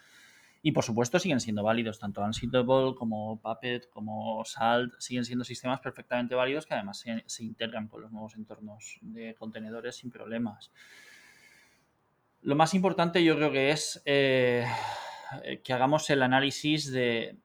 Y 0.64 0.70
por 0.70 0.84
supuesto 0.84 1.18
siguen 1.18 1.40
siendo 1.40 1.64
válidos, 1.64 1.98
tanto 1.98 2.22
Ansible 2.22 2.64
como 2.64 3.40
Puppet 3.40 3.90
como 3.90 4.44
Salt 4.44 4.94
siguen 4.98 5.24
siendo 5.24 5.44
sistemas 5.44 5.80
perfectamente 5.80 6.36
válidos 6.36 6.66
que 6.66 6.74
además 6.74 7.00
se, 7.00 7.24
se 7.26 7.42
integran 7.42 7.88
con 7.88 8.02
los 8.02 8.12
nuevos 8.12 8.36
entornos 8.36 8.98
de 9.00 9.34
contenedores 9.34 9.96
sin 9.96 10.10
problemas. 10.12 10.70
Lo 12.42 12.56
más 12.56 12.74
importante 12.74 13.22
yo 13.22 13.36
creo 13.36 13.52
que 13.52 13.70
es 13.70 14.02
eh, 14.04 14.66
que 15.62 15.72
hagamos 15.72 16.10
el 16.10 16.22
análisis 16.22 16.90
de, 16.90 17.38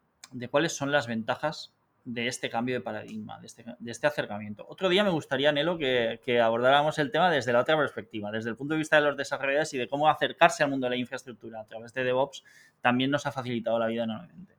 cuáles 0.50 0.76
son 0.76 0.92
las 0.92 1.06
ventajas 1.06 1.74
de 2.08 2.28
este 2.28 2.50
cambio 2.50 2.74
de 2.74 2.80
paradigma, 2.80 3.38
este, 3.44 3.66
de 3.80 3.92
este, 3.92 4.08
acercamiento. 4.08 4.66
Otro 4.70 4.88
día 4.88 5.04
me 5.04 5.10
gustaría, 5.10 5.52
Nelo, 5.52 5.78
que, 5.78 6.22
que, 6.24 6.40
abordáramos 6.40 6.98
el 7.00 7.12
tema 7.12 7.30
desde 7.30 7.52
la 7.52 7.60
otra 7.60 7.76
perspectiva, 7.76 8.32
desde 8.32 8.50
el 8.50 8.56
punto 8.56 8.76
de 8.76 8.78
vista 8.78 8.96
de 8.96 9.02
los 9.02 9.18
desarrolladores 9.18 9.74
y 9.74 9.78
de 9.78 9.90
cómo 9.90 10.08
acercarse 10.08 10.64
al 10.64 10.70
mundo 10.70 10.86
de 10.86 10.92
la 10.92 10.96
infraestructura 10.96 11.60
a 11.60 11.66
través 11.66 11.94
de 11.94 12.06
DevOps 12.06 12.46
también 12.80 13.12
nos 13.12 13.26
ha 13.26 13.34
facilitado 13.34 13.78
la 13.78 13.88
vida 13.88 14.06
enormemente. 14.06 14.56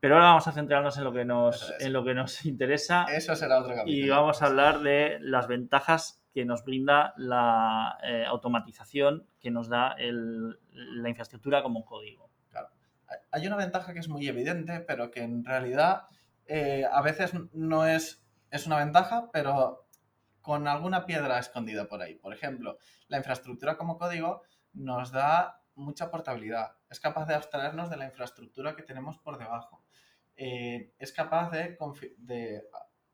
Pero 0.00 0.16
ahora 0.16 0.26
vamos 0.26 0.46
a 0.46 0.52
centrarnos 0.52 0.98
en 0.98 1.04
lo 1.04 1.14
que 1.14 1.24
nos, 1.24 1.72
en 1.80 1.94
lo 1.94 2.04
que 2.04 2.12
nos 2.12 2.44
interesa. 2.44 3.06
Eso 3.10 3.34
será 3.34 3.58
otro 3.58 3.74
capítulo. 3.74 4.04
Y 4.04 4.10
vamos 4.10 4.42
a 4.42 4.46
hablar 4.46 4.80
de 4.80 5.16
las 5.22 5.48
ventajas 5.48 6.22
que 6.34 6.44
nos 6.44 6.62
brinda 6.62 7.14
la 7.16 7.96
eh, 8.02 8.26
automatización 8.26 9.26
que 9.40 9.50
nos 9.50 9.70
da 9.70 9.96
la 9.98 11.08
infraestructura 11.08 11.62
como 11.62 11.86
código. 11.86 12.28
Claro. 12.50 12.68
Hay 13.30 13.46
una 13.46 13.56
ventaja 13.56 13.94
que 13.94 14.00
es 14.00 14.10
muy 14.10 14.28
evidente, 14.28 14.80
pero 14.80 15.10
que 15.10 15.22
en 15.22 15.42
realidad 15.42 16.02
eh, 16.46 16.84
a 16.90 17.00
veces 17.02 17.32
no 17.52 17.86
es, 17.86 18.24
es 18.50 18.66
una 18.66 18.78
ventaja, 18.78 19.30
pero 19.32 19.88
con 20.40 20.68
alguna 20.68 21.06
piedra 21.06 21.38
escondida 21.38 21.88
por 21.88 22.02
ahí. 22.02 22.16
Por 22.16 22.34
ejemplo, 22.34 22.78
la 23.08 23.18
infraestructura 23.18 23.76
como 23.76 23.98
código 23.98 24.42
nos 24.72 25.10
da 25.10 25.62
mucha 25.74 26.10
portabilidad. 26.10 26.76
Es 26.90 27.00
capaz 27.00 27.26
de 27.26 27.34
abstraernos 27.34 27.90
de 27.90 27.96
la 27.96 28.06
infraestructura 28.06 28.76
que 28.76 28.82
tenemos 28.82 29.18
por 29.18 29.38
debajo. 29.38 29.84
Eh, 30.36 30.92
es 30.98 31.12
capaz 31.12 31.50
de, 31.50 31.78
de 32.18 32.64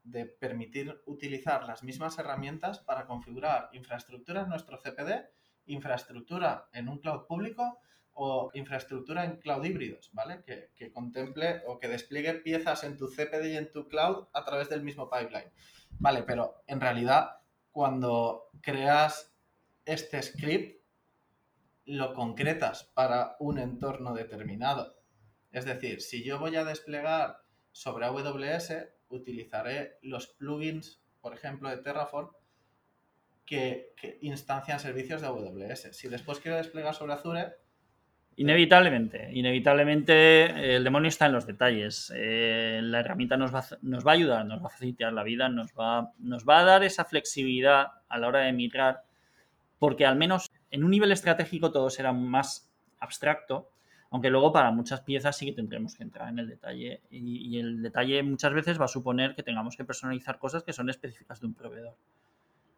de 0.05 0.27
permitir 0.27 1.03
utilizar 1.07 1.65
las 1.65 1.83
mismas 1.83 2.19
herramientas 2.19 2.81
para 2.81 3.07
configurar 3.07 3.69
infraestructura 3.73 4.43
en 4.43 4.49
nuestro 4.49 4.79
CPD, 4.79 5.29
infraestructura 5.67 6.69
en 6.73 6.89
un 6.89 6.99
cloud 6.99 7.27
público 7.27 7.81
o 8.15 8.51
infraestructura 8.55 9.25
en 9.25 9.37
cloud 9.37 9.65
híbridos, 9.65 10.11
¿vale? 10.13 10.43
Que, 10.45 10.93
contemple 10.93 11.63
o 11.67 11.79
que 11.79 11.89
despliegue 11.89 12.35
piezas 12.35 12.85
en 12.85 12.97
tu 12.97 13.09
CPD 13.09 13.53
y 13.53 13.57
en 13.57 13.73
tu 13.73 13.89
cloud 13.89 14.29
a 14.33 14.45
través 14.45 14.69
del 14.69 14.83
mismo 14.83 15.09
pipeline. 15.09 15.51
Vale, 15.99 16.23
pero 16.23 16.63
en 16.67 16.81
realidad 16.81 17.39
cuando 17.71 18.51
creas 18.61 19.33
este 19.85 20.23
script, 20.23 20.81
lo 21.87 22.15
concretas 22.15 22.85
para 22.95 23.37
un 23.41 23.59
entorno 23.59 24.15
determinado 24.15 24.95
Es 25.51 25.65
decir, 25.65 26.01
si 26.03 26.23
yo 26.23 26.39
voy 26.39 26.55
a 26.55 26.65
desplegar 26.65 27.43
sobre 27.73 28.07
AWS, 28.07 28.73
utilizaré 29.09 29.99
los 30.03 30.29
plugins, 30.29 31.01
por 31.21 31.35
ejemplo, 31.35 31.69
de 31.69 31.79
Terraform, 31.79 32.31
que, 33.45 34.19
instancian 34.21 34.79
servicios 34.79 35.21
de 35.21 35.27
AWS. 35.27 35.89
Si 35.93 36.09
después 36.09 36.39
quiero 36.39 36.57
desplegar 36.57 36.95
sobre 36.95 37.15
Azure, 37.15 37.57
Inevitablemente, 38.41 39.29
inevitablemente 39.35 40.77
el 40.77 40.83
demonio 40.83 41.09
está 41.09 41.27
en 41.27 41.33
los 41.33 41.47
detalles. 41.47 42.11
Eh, 42.17 42.81
la 42.83 43.01
herramienta 43.01 43.37
nos 43.37 43.55
va, 43.55 43.59
a 43.59 44.15
ayudar, 44.15 44.47
nos 44.47 44.63
va 44.63 44.69
a 44.69 44.71
facilitar 44.71 45.13
la 45.13 45.23
vida, 45.23 45.51
nos 45.51 45.75
va, 45.75 46.15
nos 46.21 46.49
va 46.49 46.61
a 46.61 46.65
dar 46.65 46.83
esa 46.83 47.05
flexibilidad 47.05 47.89
a 48.09 48.19
la 48.19 48.29
hora 48.29 48.39
de 48.41 48.55
migrar, 48.55 49.03
porque 49.79 50.07
al 50.07 50.17
menos 50.17 50.51
en 50.71 50.85
un 50.85 50.91
nivel 50.91 51.13
estratégico 51.13 51.71
todo 51.71 51.91
será 51.91 52.15
más 52.15 52.73
abstracto, 52.99 53.73
aunque 54.11 54.31
luego 54.31 54.55
para 54.55 54.71
muchas 54.71 55.03
piezas 55.03 55.37
sí 55.37 55.45
que 55.45 55.53
tendremos 55.53 55.95
que 55.95 56.05
entrar 56.05 56.31
en 56.31 56.39
el 56.39 56.49
detalle. 56.49 57.03
Y, 57.11 57.47
y 57.47 57.61
el 57.61 57.83
detalle 57.83 58.23
muchas 58.23 58.55
veces 58.55 58.81
va 58.81 58.87
a 58.87 58.89
suponer 58.89 59.35
que 59.35 59.43
tengamos 59.43 59.77
que 59.77 59.85
personalizar 59.85 60.39
cosas 60.39 60.63
que 60.63 60.73
son 60.73 60.89
específicas 60.89 61.43
de 61.43 61.47
un 61.47 61.53
proveedor 61.53 61.95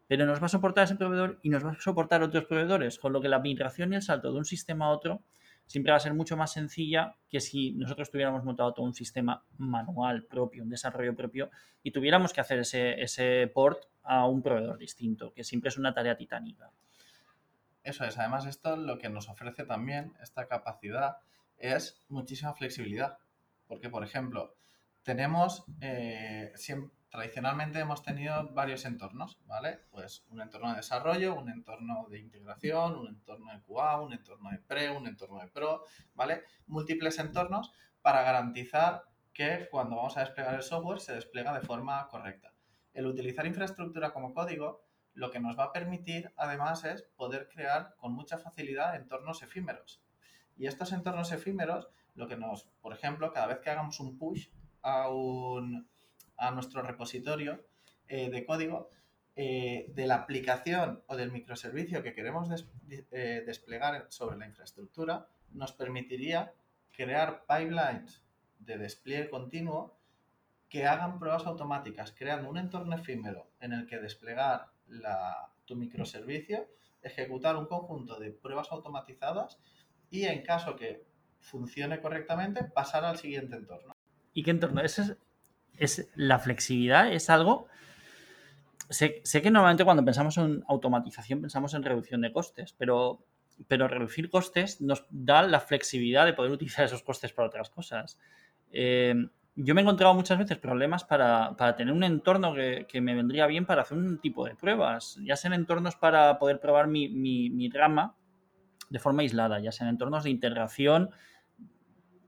pero 0.09 0.25
nos 0.25 0.41
va 0.41 0.47
a 0.47 0.49
soportar 0.49 0.83
ese 0.83 0.95
proveedor 0.95 1.39
y 1.41 1.49
nos 1.49 1.65
va 1.65 1.71
a 1.71 1.79
soportar 1.79 2.21
otros 2.21 2.43
proveedores, 2.43 2.99
con 2.99 3.13
lo 3.13 3.21
que 3.21 3.29
la 3.29 3.39
migración 3.39 3.93
y 3.93 3.95
el 3.95 4.01
salto 4.01 4.31
de 4.31 4.37
un 4.37 4.45
sistema 4.45 4.87
a 4.87 4.89
otro 4.89 5.23
siempre 5.65 5.91
va 5.91 5.97
a 5.97 6.01
ser 6.01 6.13
mucho 6.13 6.37
más 6.37 6.51
sencilla 6.51 7.15
que 7.29 7.39
si 7.39 7.71
nosotros 7.71 8.11
tuviéramos 8.11 8.43
montado 8.43 8.73
todo 8.73 8.85
un 8.85 8.93
sistema 8.93 9.43
manual 9.57 10.25
propio, 10.25 10.63
un 10.63 10.69
desarrollo 10.69 11.15
propio, 11.15 11.49
y 11.81 11.91
tuviéramos 11.91 12.33
que 12.33 12.41
hacer 12.41 12.59
ese, 12.59 13.01
ese 13.01 13.47
port 13.53 13.85
a 14.03 14.27
un 14.27 14.41
proveedor 14.41 14.77
distinto, 14.77 15.33
que 15.33 15.43
siempre 15.43 15.69
es 15.69 15.77
una 15.77 15.93
tarea 15.93 16.15
titánica. 16.17 16.69
Eso 17.83 18.05
es, 18.05 18.17
además 18.17 18.45
esto 18.45 18.77
lo 18.77 18.97
que 18.97 19.09
nos 19.09 19.27
ofrece 19.29 19.65
también, 19.65 20.13
esta 20.21 20.47
capacidad, 20.47 21.17
es 21.57 22.01
muchísima 22.09 22.53
flexibilidad. 22.53 23.17
Porque, 23.67 23.89
por 23.89 24.03
ejemplo, 24.03 24.55
tenemos 25.03 25.65
eh, 25.81 26.51
siempre, 26.55 26.95
tradicionalmente 27.13 27.77
hemos 27.77 28.01
tenido 28.01 28.49
varios 28.53 28.85
entornos, 28.85 29.37
¿vale? 29.45 29.81
Pues 29.91 30.25
un 30.29 30.41
entorno 30.41 30.71
de 30.71 30.77
desarrollo, 30.77 31.35
un 31.35 31.47
entorno 31.47 32.07
de 32.09 32.17
integración, 32.17 32.95
un 32.95 33.07
entorno 33.07 33.53
de 33.53 33.61
QA, 33.61 34.01
un 34.01 34.13
entorno 34.13 34.49
de 34.49 34.57
pre, 34.57 34.89
un 34.89 35.05
entorno 35.05 35.39
de 35.39 35.47
pro, 35.47 35.83
¿vale? 36.15 36.41
Múltiples 36.65 37.19
entornos 37.19 37.71
para 38.01 38.23
garantizar 38.23 39.03
que 39.31 39.67
cuando 39.69 39.97
vamos 39.97 40.17
a 40.17 40.21
desplegar 40.21 40.55
el 40.55 40.63
software 40.63 41.01
se 41.01 41.13
despliega 41.13 41.53
de 41.53 41.61
forma 41.61 42.07
correcta. 42.07 42.51
El 42.95 43.05
utilizar 43.05 43.45
infraestructura 43.45 44.11
como 44.11 44.33
código 44.33 44.83
lo 45.13 45.29
que 45.29 45.39
nos 45.39 45.55
va 45.55 45.65
a 45.65 45.71
permitir 45.71 46.33
además 46.35 46.83
es 46.83 47.03
poder 47.15 47.47
crear 47.47 47.93
con 47.97 48.13
mucha 48.13 48.39
facilidad 48.39 48.95
entornos 48.95 49.43
efímeros. 49.43 50.01
Y 50.57 50.65
estos 50.65 50.91
entornos 50.91 51.31
efímeros, 51.31 51.89
lo 52.15 52.27
que 52.27 52.37
nos, 52.37 52.63
por 52.81 52.91
ejemplo, 52.91 53.31
cada 53.31 53.45
vez 53.45 53.59
que 53.59 53.69
hagamos 53.69 53.99
un 53.99 54.17
push 54.17 54.47
a 54.81 55.09
un, 55.09 55.87
a 56.43 56.51
nuestro 56.51 56.81
repositorio 56.81 57.63
eh, 58.07 58.29
de 58.29 58.45
código 58.45 58.89
eh, 59.35 59.85
de 59.95 60.05
la 60.05 60.15
aplicación 60.15 61.01
o 61.07 61.15
del 61.15 61.31
microservicio 61.31 62.03
que 62.03 62.13
queremos 62.13 62.49
eh, 62.89 63.43
desplegar 63.45 64.05
sobre 64.09 64.37
la 64.37 64.45
infraestructura, 64.45 65.27
nos 65.51 65.71
permitiría 65.71 66.53
crear 66.91 67.45
pipelines 67.47 68.23
de 68.59 68.77
despliegue 68.77 69.29
continuo 69.29 69.97
que 70.69 70.85
hagan 70.85 71.17
pruebas 71.17 71.45
automáticas, 71.45 72.13
creando 72.17 72.49
un 72.49 72.57
entorno 72.57 72.95
efímero 72.95 73.47
en 73.59 73.73
el 73.73 73.87
que 73.87 73.99
desplegar 73.99 74.67
tu 75.65 75.75
microservicio, 75.75 76.67
ejecutar 77.01 77.55
un 77.55 77.67
conjunto 77.67 78.19
de 78.19 78.31
pruebas 78.31 78.71
automatizadas 78.71 79.59
y 80.09 80.25
en 80.25 80.43
caso 80.43 80.75
que 80.75 81.05
funcione 81.39 82.01
correctamente, 82.01 82.63
pasar 82.63 83.05
al 83.05 83.17
siguiente 83.17 83.55
entorno. 83.55 83.95
¿Y 84.33 84.43
qué 84.43 84.51
entorno? 84.51 84.81
Ese 84.81 85.01
es 85.01 85.17
es 85.77 86.09
la 86.15 86.39
flexibilidad 86.39 87.11
es 87.11 87.29
algo. 87.29 87.67
Sé, 88.89 89.23
que 89.23 89.49
normalmente 89.49 89.85
cuando 89.85 90.05
pensamos 90.05 90.37
en 90.37 90.63
automatización 90.67 91.41
pensamos 91.41 91.73
en 91.73 91.83
reducción 91.83 92.21
de 92.21 92.31
costes, 92.31 92.75
pero, 92.77 93.25
pero 93.67 93.87
reducir 93.87 94.29
costes 94.29 94.81
nos 94.81 95.05
da 95.09 95.41
la 95.41 95.59
flexibilidad 95.59 96.25
de 96.25 96.33
poder 96.33 96.51
utilizar 96.51 96.85
esos 96.85 97.01
costes 97.01 97.33
para 97.33 97.47
otras 97.47 97.69
cosas. 97.69 98.19
Eh, 98.71 99.15
yo 99.55 99.75
me 99.75 99.81
he 99.81 99.83
encontrado 99.83 100.13
muchas 100.13 100.37
veces 100.37 100.57
problemas 100.57 101.03
para, 101.03 101.55
tener 101.77 101.93
un 101.93 102.03
entorno 102.03 102.53
que, 102.53 103.01
me 103.01 103.15
vendría 103.15 103.47
bien 103.47 103.65
para 103.65 103.83
hacer 103.83 103.97
un 103.97 104.19
tipo 104.19 104.45
de 104.45 104.55
pruebas, 104.55 105.19
ya 105.23 105.35
sean 105.35 105.53
entornos 105.53 105.95
para 105.95 106.39
poder 106.39 106.59
probar 106.59 106.87
mi, 106.87 107.07
mi, 107.07 107.49
mi 107.49 107.69
rama 107.69 108.15
de 108.89 108.99
forma 108.99 109.21
aislada, 109.21 109.59
ya 109.59 109.71
sean 109.71 109.89
entornos 109.89 110.23
de 110.23 110.31
integración 110.31 111.11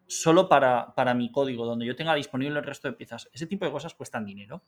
solo 0.08 0.48
para, 0.50 1.14
mi 1.16 1.32
código, 1.32 1.66
donde 1.66 1.86
yo 1.86 1.96
tenga 1.96 2.14
disponible 2.16 2.60
el 2.60 2.66
resto 2.66 2.88
de 2.88 2.94
piezas. 2.94 3.30
Ese 3.34 3.48
tipo 3.48 3.66
de 3.66 3.72
cosas 3.72 3.94
cuestan 3.94 4.26
dinero 4.26 4.64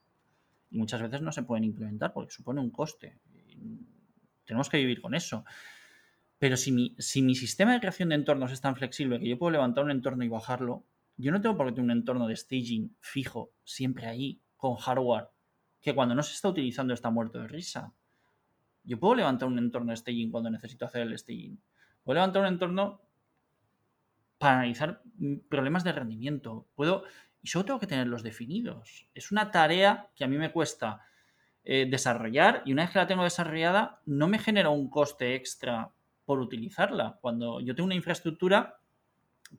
y 0.70 0.78
muchas 0.78 1.02
veces 1.02 1.22
no 1.22 1.32
se 1.32 1.44
pueden 1.44 1.64
implementar 1.64 2.14
porque 2.14 2.32
supone 2.32 2.62
un 2.62 2.72
coste. 2.72 3.18
Tenemos 4.46 4.70
que 4.70 4.78
vivir 4.78 5.02
con 5.02 5.16
eso. 5.16 5.46
Pero 6.40 6.56
si 6.56 6.72
mi, 6.72 6.96
si 7.00 7.22
mi 7.22 7.36
sistema 7.36 7.74
de 7.74 7.80
creación 7.80 8.10
de 8.10 8.16
entornos 8.16 8.52
es 8.52 8.62
tan 8.62 8.76
flexible 8.76 9.20
que 9.20 9.28
yo 9.28 9.38
puedo 9.40 9.52
levantar 9.52 9.84
un 9.84 9.92
entorno 9.92 10.24
y 10.24 10.28
bajarlo, 10.28 10.86
yo 11.18 11.32
no 11.32 11.42
tengo 11.42 11.58
por 11.58 11.68
qué 11.68 11.74
tener 11.74 11.86
un 11.86 11.98
entorno 11.98 12.28
de 12.28 12.36
staging 12.36 12.96
fijo, 13.00 13.52
siempre 13.64 14.06
ahí, 14.06 14.40
con 14.56 14.76
hardware, 14.76 15.30
que 15.82 15.96
cuando 15.96 16.14
no 16.14 16.22
se 16.22 16.34
está 16.34 16.50
utilizando 16.50 16.94
está 16.94 17.10
muerto 17.10 17.40
de 17.40 17.48
risa. 17.48 17.94
Yo 18.84 19.00
puedo 19.00 19.16
levantar 19.16 19.48
un 19.48 19.58
entorno 19.58 19.92
de 19.92 19.98
staging 19.98 20.32
cuando 20.32 20.50
necesito 20.50 20.86
hacer 20.86 21.02
el 21.02 21.18
staging. 21.18 21.60
Puedo 22.04 22.16
levantar 22.16 22.44
un 22.44 22.50
entorno 22.50 23.02
para 24.38 24.60
analizar 24.60 25.02
mm, 25.18 25.48
problemas 25.50 25.84
de 25.84 25.92
rendimiento. 25.92 26.68
Puedo, 26.76 27.04
y 27.42 27.48
solo 27.48 27.66
tengo 27.66 27.80
que 27.80 27.88
tenerlos 27.88 28.24
definidos. 28.24 29.08
Es 29.14 29.32
una 29.32 29.52
tarea 29.52 30.10
que 30.16 30.24
a 30.24 30.28
mí 30.28 30.38
me 30.38 30.52
cuesta 30.52 31.02
eh, 31.64 31.86
desarrollar 31.90 32.62
y 32.66 32.74
una 32.74 32.84
vez 32.84 32.92
que 32.92 33.00
la 33.00 33.08
tengo 33.08 33.24
desarrollada 33.24 34.02
no 34.06 34.28
me 34.28 34.40
genera 34.40 34.70
un 34.70 34.90
coste 34.90 35.36
extra 35.36 35.92
por 36.26 36.40
utilizarla. 36.40 37.18
Cuando 37.22 37.60
yo 37.62 37.76
tengo 37.76 37.88
una 37.88 37.96
infraestructura 37.96 38.80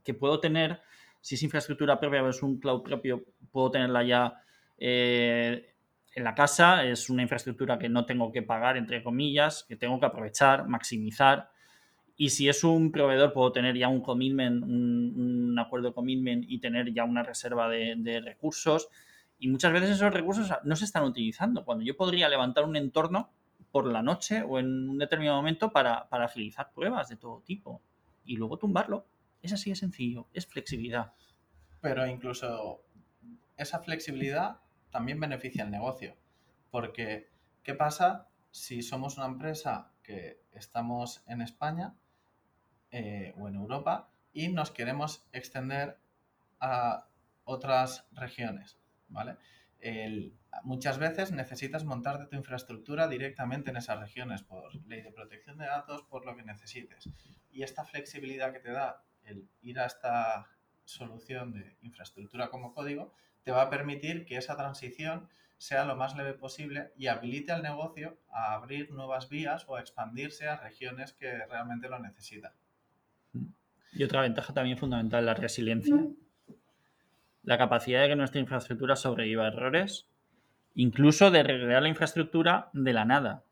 que 0.05 0.15
puedo 0.15 0.41
tener, 0.41 0.81
si 1.21 1.35
es 1.35 1.43
infraestructura 1.43 1.99
propia 1.99 2.23
o 2.23 2.29
es 2.29 2.43
un 2.43 2.61
cloud 2.61 2.83
propio, 2.83 3.25
puedo 3.51 3.71
tenerla 3.71 4.05
ya 4.05 4.43
eh, 4.79 5.75
en 6.15 6.25
la 6.25 6.35
casa. 6.35 6.85
Es 6.85 7.11
una 7.11 7.23
infraestructura 7.23 7.79
que 7.79 7.89
no 7.89 8.07
tengo 8.07 8.33
que 8.33 8.43
pagar, 8.43 8.77
entre 8.77 9.03
comillas, 9.03 9.65
que 9.69 9.77
tengo 9.77 9.99
que 9.99 10.07
aprovechar, 10.07 10.67
maximizar 10.67 11.51
y 12.21 12.31
si 12.31 12.49
es 12.49 12.65
un 12.65 12.91
proveedor, 12.91 13.33
puedo 13.33 13.53
tener 13.53 13.79
ya 13.79 13.87
un 13.87 14.01
commitment, 14.01 14.65
un, 14.65 15.57
acuerdo 15.57 15.89
de 15.89 15.95
commitment 15.95 16.45
y 16.49 16.59
tener 16.59 16.93
ya 16.93 17.05
una 17.05 17.23
reserva 17.23 17.69
de, 17.69 18.21
recursos. 18.25 18.89
Y 19.39 19.47
muchas 19.47 19.73
veces 19.73 19.91
esos 19.91 20.13
recursos 20.13 20.53
no 20.65 20.75
se 20.75 20.85
están 20.85 21.05
utilizando. 21.05 21.65
Cuando 21.65 21.85
yo 21.85 21.97
podría 21.97 22.29
levantar 22.29 22.65
un 22.65 22.75
entorno 22.75 23.31
por 23.71 23.87
la 23.87 24.03
noche 24.03 24.43
o 24.43 24.59
en 24.59 24.89
un 24.89 24.99
determinado 24.99 25.37
momento 25.37 25.71
para, 25.71 26.09
para 26.09 26.25
agilizar 26.25 26.73
pruebas 26.73 27.09
de 27.09 27.17
todo 27.17 27.41
tipo 27.43 27.83
y 28.25 28.37
luego 28.37 28.59
tumbarlo. 28.59 29.07
Es 29.41 29.53
así 29.53 29.71
de 29.71 29.77
sencillo, 29.77 30.27
es 30.33 30.45
flexibilidad. 30.45 31.13
Pero 31.81 32.05
incluso 32.05 32.83
esa 33.57 33.79
flexibilidad 33.79 34.59
también 34.91 35.21
beneficia 35.21 35.63
el 35.63 35.71
negocio. 35.71 36.17
Porque, 36.73 37.31
¿qué 37.63 37.75
pasa 37.75 38.27
si 38.51 38.83
somos 38.83 39.19
una 39.19 39.27
empresa 39.27 39.93
que 40.03 40.41
estamos 40.53 41.23
en 41.29 41.43
España 41.43 41.95
eh, 42.91 43.35
o 43.37 43.49
en 43.49 43.55
Europa 43.55 44.11
y 44.33 44.49
nos 44.49 44.71
queremos 44.71 45.27
extender 45.33 45.99
a 46.61 47.09
otras 47.45 48.07
regiones, 48.13 48.79
¿vale? 49.09 49.37
muchas 50.65 50.99
veces 50.99 51.31
necesitas 51.31 51.85
montarte 51.85 52.27
tu 52.27 52.37
infraestructura 52.37 53.07
directamente 53.07 53.71
en 53.71 53.77
esas 53.77 54.01
regiones 54.01 54.43
por 54.43 54.75
ley 54.87 55.03
de 55.03 55.13
protección 55.13 55.59
de 55.59 55.67
datos, 55.67 56.03
por 56.03 56.27
lo 56.27 56.37
que 56.37 56.43
necesites. 56.43 57.09
Y 57.53 57.63
esta 57.63 57.85
flexibilidad 57.85 58.53
que 58.53 58.61
te 58.61 58.73
da 58.73 59.05
el 59.23 59.49
ir 59.63 59.79
a 59.79 59.87
esta 59.87 60.49
solución 60.85 61.53
de 61.53 61.77
infraestructura 61.83 62.51
como 62.51 62.75
código 62.75 63.13
te 63.43 63.53
va 63.53 63.63
a 63.63 63.71
permitir 63.71 64.25
que 64.25 64.37
esa 64.37 64.57
transición 64.57 65.29
sea 65.59 65.85
lo 65.85 65.97
más 65.97 66.17
leve 66.17 66.35
posible 66.35 66.93
y 66.97 67.09
habilite 67.09 67.53
al 67.53 67.63
negocio 67.63 68.19
a 68.31 68.55
abrir 68.55 68.91
nuevas 68.93 69.29
vías 69.29 69.65
o 69.69 69.77
a 69.77 69.81
expandirse 69.81 70.49
a 70.49 70.57
regiones 70.57 71.13
que 71.13 71.45
realmente 71.47 71.89
lo 71.89 71.99
necesitan. 71.99 72.53
Y 73.93 74.05
otra 74.05 74.23
ventaja 74.23 74.53
también 74.53 74.79
fundamental, 74.79 75.27
la 75.27 75.35
resiliencia. 75.35 75.97
La 77.43 77.59
capacidad 77.59 78.03
de 78.03 78.09
que 78.09 78.17
nuestra 78.17 78.41
infraestructura 78.41 78.97
sobreviva 78.97 79.45
a 79.45 79.49
errores, 79.49 80.09
incluso 80.75 81.31
de 81.31 81.43
recrear 81.43 81.83
la 81.83 81.89
infraestructura 81.89 82.71
de 82.73 82.93
la 82.93 83.05
nada, 83.05 83.45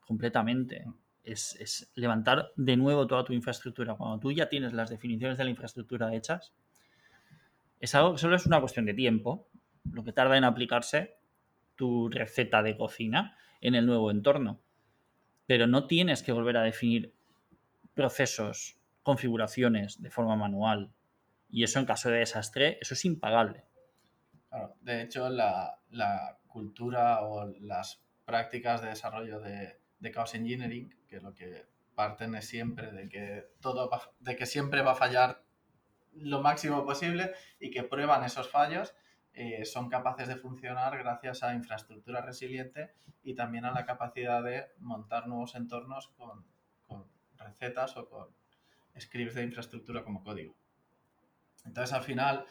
completamente. 0.00 0.84
Es, 1.22 1.90
levantar 1.94 2.52
de 2.56 2.76
nuevo 2.76 3.06
toda 3.06 3.24
tu 3.24 3.32
infraestructura. 3.32 3.94
Cuando 3.94 4.18
tú 4.18 4.32
ya 4.32 4.48
tienes 4.48 4.74
las 4.74 4.90
definiciones 4.90 5.38
de 5.38 5.44
la 5.44 5.50
infraestructura 5.50 6.14
hechas, 6.14 6.52
es 7.80 7.94
algo 7.94 8.12
que 8.12 8.18
solo 8.18 8.36
es 8.36 8.46
una 8.46 8.60
cuestión 8.60 8.84
de 8.84 8.94
tiempo, 8.94 9.48
lo 9.90 10.04
que 10.04 10.12
tarda 10.12 10.36
en 10.36 10.44
aplicarse 10.44 11.16
tu 11.76 12.08
receta 12.10 12.62
de 12.62 12.76
cocina 12.76 13.36
en 13.60 13.74
el 13.74 13.86
nuevo 13.86 14.10
entorno. 14.10 14.60
Pero 15.46 15.66
no 15.66 15.86
tienes 15.86 16.22
que 16.22 16.32
volver 16.32 16.58
a 16.58 16.62
definir 16.62 17.13
procesos 17.94 18.76
configuraciones 19.02 20.02
de 20.02 20.10
forma 20.10 20.36
manual. 20.36 20.92
Y 21.48 21.62
eso 21.62 21.78
en 21.78 21.86
caso 21.86 22.10
de 22.10 22.18
desastre, 22.18 22.78
eso 22.80 22.94
es 22.94 23.04
impagable. 23.04 23.64
Claro, 24.48 24.76
de 24.80 25.02
hecho, 25.02 25.28
la, 25.28 25.78
cultura 26.46 27.22
o 27.22 27.46
las 27.60 28.00
prácticas 28.24 28.80
de 28.80 28.88
desarrollo 28.88 29.40
de, 29.40 29.80
de 29.98 30.12
Chaos 30.12 30.34
Engineering, 30.34 30.94
que 31.08 31.20
lo 31.20 31.34
que 31.34 31.66
parten 31.94 32.34
es 32.34 32.46
siempre 32.46 32.92
de 32.92 33.08
que 33.08 33.48
todo 33.60 33.90
de 34.20 34.36
que 34.36 34.46
siempre 34.46 34.82
va 34.82 34.92
a 34.92 34.96
fallar 34.96 35.42
lo 36.12 36.40
máximo 36.40 36.84
posible 36.84 37.32
y 37.58 37.70
que 37.70 37.82
prueban 37.82 38.24
esos 38.24 38.48
fallos, 38.48 38.94
eh, 39.32 39.64
son 39.64 39.88
capaces 39.88 40.28
de 40.28 40.36
funcionar 40.36 40.96
gracias 40.96 41.42
a 41.42 41.54
infraestructura 41.54 42.20
resiliente 42.20 42.92
y 43.24 43.34
también 43.34 43.64
a 43.64 43.72
la 43.72 43.84
capacidad 43.84 44.42
de 44.42 44.66
montar 44.78 45.26
nuevos 45.26 45.56
entornos 45.56 46.08
con, 46.16 46.46
recetas 47.44 47.96
o 47.96 48.08
con 48.08 48.28
scripts 48.98 49.34
de 49.34 49.44
infraestructura 49.44 50.02
como 50.02 50.22
código. 50.22 50.54
Entonces, 51.64 51.92
al 51.92 52.02
final, 52.02 52.46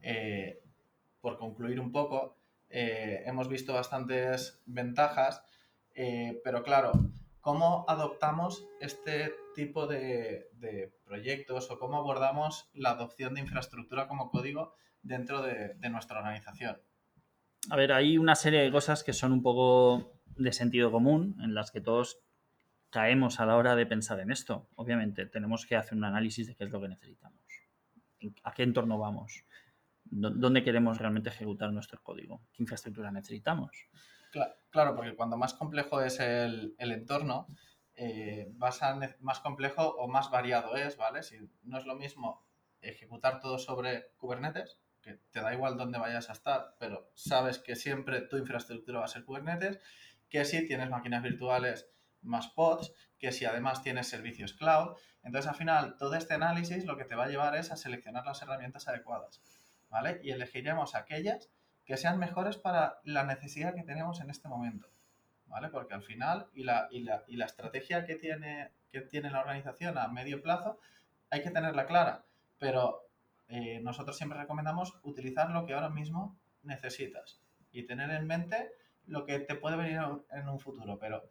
eh, 0.00 0.62
por 1.20 1.36
concluir 1.38 1.80
un 1.80 1.92
poco, 1.92 2.36
eh, 2.68 3.22
hemos 3.26 3.48
visto 3.48 3.74
bastantes 3.74 4.60
ventajas, 4.66 5.42
pero 6.44 6.62
claro, 6.62 6.92
¿cómo 7.46 7.84
adoptamos 7.86 8.66
este 8.80 9.32
tipo 9.54 9.86
de, 9.86 10.50
proyectos 11.04 11.70
o 11.70 11.78
cómo 11.78 11.96
abordamos 11.96 12.68
la 12.74 12.90
adopción 12.90 13.34
de 13.34 13.40
infraestructura 13.40 14.08
como 14.08 14.30
código 14.30 14.74
dentro 15.02 15.42
de, 15.42 15.76
nuestra 15.88 16.18
organización? 16.18 16.76
A 17.70 17.76
ver, 17.76 17.92
hay 17.92 18.18
una 18.18 18.34
serie 18.34 18.62
de 18.62 18.72
cosas 18.72 19.04
que 19.04 19.12
son 19.12 19.30
un 19.30 19.42
poco 19.42 20.12
de 20.36 20.52
sentido 20.52 20.90
común, 20.90 21.36
en 21.40 21.54
las 21.54 21.70
que 21.70 21.80
todos 21.80 22.18
caemos 22.90 23.40
a 23.40 23.46
la 23.46 23.56
hora 23.56 23.76
de 23.76 23.86
pensar 23.86 24.20
en 24.20 24.30
esto. 24.30 24.68
Obviamente, 24.74 25.26
tenemos 25.26 25.66
que 25.66 25.76
hacer 25.76 25.96
un 25.96 26.04
análisis 26.04 26.46
de 26.46 26.54
qué 26.54 26.64
es 26.64 26.70
lo 26.70 26.80
que 26.80 26.88
necesitamos, 26.88 27.42
a 28.42 28.52
qué 28.52 28.62
entorno 28.62 28.98
vamos, 28.98 29.44
dónde 30.04 30.62
queremos 30.62 30.98
realmente 30.98 31.30
ejecutar 31.30 31.72
nuestro 31.72 32.02
código, 32.02 32.42
qué 32.52 32.62
infraestructura 32.62 33.10
necesitamos. 33.10 33.70
Claro, 34.70 34.94
porque 34.94 35.14
cuando 35.14 35.36
más 35.36 35.54
complejo 35.54 36.02
es 36.02 36.20
el, 36.20 36.74
entorno, 36.78 37.46
eh, 37.94 38.52
más 38.56 39.40
complejo 39.40 39.82
o 39.82 40.08
más 40.08 40.30
variado 40.30 40.76
es, 40.76 40.96
¿vale? 40.96 41.22
Si 41.22 41.38
no 41.62 41.78
es 41.78 41.86
lo 41.86 41.96
mismo 41.96 42.46
ejecutar 42.80 43.40
todo 43.40 43.58
sobre 43.58 44.12
Kubernetes, 44.16 44.78
que 45.00 45.20
te 45.30 45.40
da 45.40 45.54
igual 45.54 45.76
dónde 45.76 45.98
vayas 45.98 46.28
a 46.28 46.32
estar, 46.32 46.74
pero 46.78 47.10
sabes 47.14 47.58
que 47.58 47.76
siempre 47.76 48.20
tu 48.22 48.36
infraestructura 48.36 49.00
va 49.00 49.04
a 49.06 49.08
ser 49.08 49.24
Kubernetes, 49.24 49.80
que 50.28 50.44
si 50.44 50.66
tienes 50.66 50.90
máquinas 50.90 51.22
virtuales 51.22 51.88
más 52.26 52.48
pods, 52.48 52.92
que 53.18 53.32
si 53.32 53.44
además 53.44 53.82
tienes 53.82 54.08
servicios 54.08 54.52
cloud. 54.52 54.96
Entonces, 55.22 55.48
al 55.48 55.56
final, 55.56 55.96
todo 55.98 56.14
este 56.14 56.34
análisis 56.34 56.84
lo 56.84 56.96
que 56.96 57.04
te 57.04 57.14
va 57.14 57.24
a 57.24 57.28
llevar 57.28 57.56
es 57.56 57.70
a 57.70 57.76
seleccionar 57.76 58.24
las 58.24 58.42
herramientas 58.42 58.88
adecuadas, 58.88 59.40
¿vale? 59.88 60.20
Y 60.22 60.30
elegiremos 60.30 60.94
aquellas 60.94 61.50
que 61.84 61.96
sean 61.96 62.18
mejores 62.18 62.56
para 62.56 63.00
la 63.04 63.24
necesidad 63.24 63.74
que 63.74 63.82
tenemos 63.82 64.20
en 64.20 64.30
este 64.30 64.48
momento, 64.48 64.88
¿vale? 65.46 65.68
Porque 65.68 65.94
al 65.94 66.02
final, 66.02 66.48
y 66.52 66.64
la, 66.64 66.88
y 66.90 67.00
la, 67.00 67.24
y 67.26 67.36
la 67.36 67.46
estrategia 67.46 68.04
que 68.04 68.16
tiene, 68.16 68.72
que 68.90 69.00
tiene 69.00 69.30
la 69.30 69.40
organización 69.40 69.96
a 69.96 70.08
medio 70.08 70.42
plazo, 70.42 70.78
hay 71.30 71.42
que 71.42 71.50
tenerla 71.50 71.86
clara, 71.86 72.24
pero 72.58 73.08
eh, 73.48 73.80
nosotros 73.82 74.16
siempre 74.16 74.38
recomendamos 74.38 74.98
utilizar 75.02 75.50
lo 75.50 75.64
que 75.64 75.74
ahora 75.74 75.88
mismo 75.88 76.36
necesitas 76.62 77.40
y 77.70 77.84
tener 77.84 78.10
en 78.10 78.26
mente 78.26 78.72
lo 79.06 79.24
que 79.24 79.38
te 79.38 79.54
puede 79.54 79.76
venir 79.76 80.00
en 80.30 80.48
un 80.48 80.58
futuro, 80.58 80.98
pero 80.98 81.30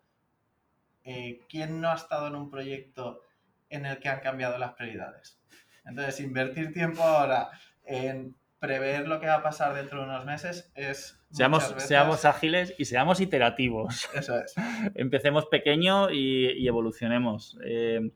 eh, 1.06 1.40
¿quién 1.48 1.80
no 1.80 1.90
ha 1.90 1.96
estado 1.96 2.28
en 2.28 2.36
un 2.36 2.50
proyecto 2.50 3.22
en 3.70 3.86
el 3.86 4.00
que 4.00 4.10
han 4.10 4.20
cambiado 4.20 4.58
las 4.58 4.74
prioridades? 4.74 5.40
Entonces, 5.86 6.20
invertir 6.20 6.74
tiempo 6.74 7.04
ahora 7.04 7.50
en 7.86 8.36
prever 8.60 9.08
lo 9.08 9.20
que 9.20 9.28
va 9.28 9.36
a 9.36 9.44
pasar 9.44 9.76
dentro 9.76 10.00
de 10.00 10.06
unos 10.06 10.26
meses 10.26 10.72
es... 10.74 11.20
Seamos, 11.30 11.76
seamos 11.78 12.26
ágiles 12.26 12.74
y 12.78 12.86
seamos 12.86 13.20
iterativos. 13.20 14.10
Eso 14.14 14.40
es. 14.40 14.56
Empecemos 14.96 15.46
pequeño 15.46 16.10
y, 16.10 16.68
evolucionemos. 16.68 17.58
Eh, 17.64 18.12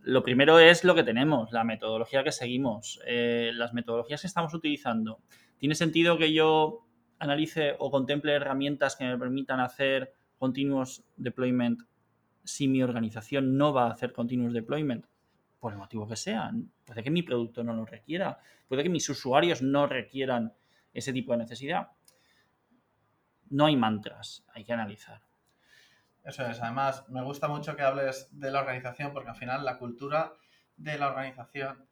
lo 0.00 0.22
primero 0.22 0.58
es 0.58 0.84
lo 0.84 0.94
que 0.94 1.02
tenemos, 1.02 1.52
la 1.52 1.64
metodología 1.64 2.24
que 2.24 2.32
seguimos, 2.32 3.00
eh, 3.06 3.50
las 3.54 3.74
metodologías 3.74 4.20
que 4.20 4.26
estamos 4.26 4.54
utilizando. 4.54 5.20
¿Tiene 5.58 5.74
sentido 5.74 6.16
que 6.16 6.32
yo 6.32 6.86
analice 7.18 7.74
o 7.78 7.90
contemple 7.90 8.34
herramientas 8.34 8.96
que 8.96 9.04
me 9.04 9.18
permitan 9.18 9.60
hacer 9.60 10.12
continuous 10.38 11.04
deployment 11.16 11.80
si 12.44 12.68
mi 12.68 12.82
organización 12.82 13.56
no 13.56 13.72
va 13.72 13.86
a 13.86 13.92
hacer 13.92 14.12
continuous 14.12 14.52
deployment? 14.52 15.06
por 15.64 15.72
el 15.72 15.78
motivo 15.78 16.06
que 16.06 16.16
sea. 16.16 16.50
Puede 16.84 17.02
que 17.02 17.10
mi 17.10 17.22
producto 17.22 17.64
no 17.64 17.72
lo 17.72 17.86
requiera, 17.86 18.38
puede 18.68 18.82
que 18.82 18.90
mis 18.90 19.08
usuarios 19.08 19.62
no 19.62 19.86
requieran 19.86 20.52
ese 20.92 21.10
tipo 21.10 21.32
de 21.32 21.38
necesidad. 21.38 21.88
No 23.48 23.64
hay 23.64 23.74
mantras, 23.74 24.44
hay 24.52 24.62
que 24.62 24.74
analizar. 24.74 25.22
Eso 26.22 26.44
es, 26.44 26.60
además 26.60 27.08
me 27.08 27.22
gusta 27.22 27.48
mucho 27.48 27.76
que 27.76 27.82
hables 27.82 28.28
de 28.38 28.50
la 28.50 28.60
organización 28.60 29.14
porque 29.14 29.30
al 29.30 29.36
final 29.36 29.64
la 29.64 29.78
cultura 29.78 30.34
de 30.76 30.98
la 30.98 31.08
organización 31.08 31.88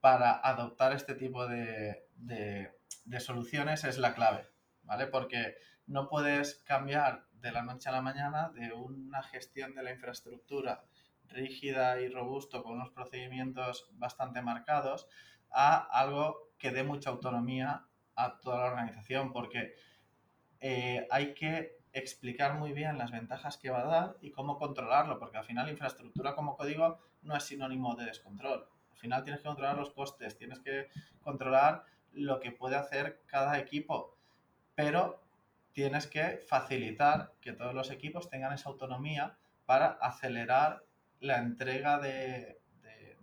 para 0.00 0.40
adoptar 0.40 0.92
este 0.92 1.14
tipo 1.14 1.46
de, 1.46 2.08
de 2.16 3.20
soluciones 3.20 3.84
es 3.84 3.98
la 3.98 4.16
clave, 4.16 4.48
¿vale? 4.82 5.06
Porque 5.06 5.54
no 5.86 6.08
puedes 6.08 6.56
cambiar 6.64 7.28
de 7.42 7.52
la 7.52 7.62
noche 7.62 7.88
a 7.88 7.92
la 7.92 8.00
mañana 8.00 8.50
de 8.50 8.72
una 8.72 9.22
gestión 9.22 9.74
de 9.74 9.82
la 9.82 9.92
infraestructura 9.92 10.84
rígida 11.28 12.00
y 12.00 12.08
robusto 12.08 12.62
con 12.62 12.74
unos 12.74 12.90
procedimientos 12.90 13.88
bastante 13.92 14.42
marcados 14.42 15.08
a 15.50 15.76
algo 15.76 16.52
que 16.58 16.70
dé 16.70 16.84
mucha 16.84 17.10
autonomía 17.10 17.86
a 18.14 18.40
toda 18.40 18.58
la 18.58 18.66
organización 18.66 19.32
porque 19.32 19.74
eh, 20.60 21.06
hay 21.10 21.34
que 21.34 21.82
explicar 21.92 22.54
muy 22.54 22.72
bien 22.72 22.96
las 22.96 23.10
ventajas 23.10 23.58
que 23.58 23.70
va 23.70 23.80
a 23.80 23.86
dar 23.86 24.16
y 24.20 24.30
cómo 24.30 24.58
controlarlo, 24.58 25.18
porque 25.18 25.36
al 25.36 25.44
final 25.44 25.68
infraestructura 25.68 26.34
como 26.34 26.56
código 26.56 26.98
no 27.22 27.36
es 27.36 27.44
sinónimo 27.44 27.94
de 27.96 28.06
descontrol. 28.06 28.66
Al 28.90 28.98
final 28.98 29.24
tienes 29.24 29.42
que 29.42 29.48
controlar 29.48 29.76
los 29.76 29.90
costes, 29.90 30.38
tienes 30.38 30.60
que 30.60 30.88
controlar 31.20 31.84
lo 32.12 32.40
que 32.40 32.52
puede 32.52 32.76
hacer 32.76 33.22
cada 33.26 33.58
equipo, 33.58 34.16
pero 34.74 35.21
tienes 35.72 36.06
que 36.06 36.40
facilitar 36.46 37.32
que 37.40 37.52
todos 37.52 37.74
los 37.74 37.90
equipos 37.90 38.28
tengan 38.28 38.52
esa 38.52 38.68
autonomía 38.68 39.36
para 39.64 39.98
acelerar 40.00 40.84
la 41.20 41.38
entrega 41.38 41.98
de, 41.98 42.58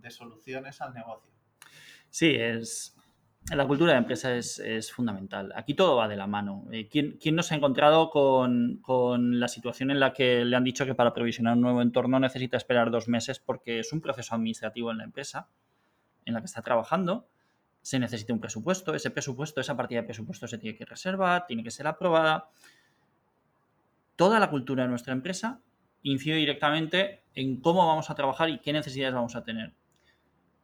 soluciones 0.10 0.82
al 0.82 0.94
negocio. 0.94 1.30
Sí, 2.10 2.34
es, 2.34 2.98
la 3.52 3.68
cultura 3.68 3.92
de 3.92 4.00
empresa 4.00 4.36
es, 4.36 4.92
fundamental. 4.92 5.52
Aquí 5.56 5.76
todo 5.76 5.98
va 5.98 6.08
de 6.08 6.16
la 6.16 6.26
mano. 6.26 6.66
Eh, 6.72 6.88
¿Quién, 6.88 7.18
quién 7.22 7.36
no 7.36 7.44
se 7.44 7.54
ha 7.54 7.58
encontrado 7.58 8.10
con, 8.10 9.40
la 9.40 9.48
situación 9.48 9.92
en 9.92 10.00
la 10.00 10.14
que 10.14 10.46
le 10.46 10.56
han 10.56 10.64
dicho 10.64 10.86
que 10.86 10.96
para 10.96 11.14
provisionar 11.14 11.56
un 11.56 11.62
nuevo 11.62 11.82
entorno 11.82 12.20
necesita 12.20 12.58
esperar 12.58 12.90
dos 12.90 13.08
meses 13.08 13.40
porque 13.40 13.80
es 13.80 13.94
un 13.94 14.02
proceso 14.02 14.34
administrativo 14.34 14.90
en 14.92 14.98
la 14.98 15.04
empresa 15.04 15.50
en 16.26 16.34
la 16.34 16.40
que 16.40 16.46
está 16.46 16.62
trabajando? 16.62 17.28
Se 17.90 17.98
necesita 17.98 18.34
un 18.34 18.40
presupuesto. 18.40 18.94
Ese 18.94 19.10
presupuesto, 19.10 19.60
esa 19.60 19.76
partida 19.76 20.02
de 20.02 20.06
presupuesto 20.06 20.48
se 20.48 20.60
tiene 20.60 20.78
que 20.78 20.86
reservar, 20.86 21.48
tiene 21.48 21.64
que 21.64 21.72
ser 21.72 21.88
aprobada. 21.88 22.52
Toda 24.16 24.40
la 24.40 24.52
cultura 24.52 24.84
de 24.84 24.90
nuestra 24.90 25.12
empresa 25.12 25.60
incide 26.04 26.36
directamente 26.36 27.24
en 27.34 27.60
cómo 27.60 27.88
vamos 27.88 28.12
a 28.12 28.14
trabajar 28.14 28.48
y 28.52 28.60
qué 28.60 28.74
necesidades 28.74 29.16
vamos 29.16 29.36
a 29.36 29.44
tener. 29.44 29.74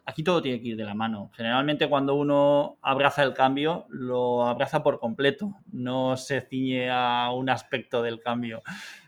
Aquí 0.06 0.24
todo 0.24 0.40
tiene 0.40 0.62
que 0.62 0.68
ir 0.68 0.78
de 0.78 0.84
la 0.84 0.94
mano. 0.94 1.32
Generalmente 1.34 1.90
cuando 1.90 2.14
uno 2.14 2.78
abraza 2.84 3.24
el 3.24 3.34
cambio, 3.34 3.88
lo 3.90 4.46
abraza 4.46 4.84
por 4.84 5.00
completo, 5.00 5.56
no 5.72 6.18
se 6.18 6.42
ciñe 6.42 6.92
a 6.92 7.32
un 7.32 7.50
aspecto 7.50 8.04
del 8.04 8.20
cambio. 8.20 8.62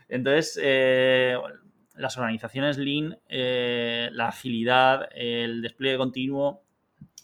Entonces, 0.08 0.58
eh, 0.60 1.38
las 1.94 2.16
organizaciones 2.16 2.78
Lean, 2.78 3.16
eh, 3.28 4.08
la 4.10 4.26
agilidad, 4.26 5.08
el 5.14 5.62
despliegue 5.62 5.98
continuo, 5.98 6.64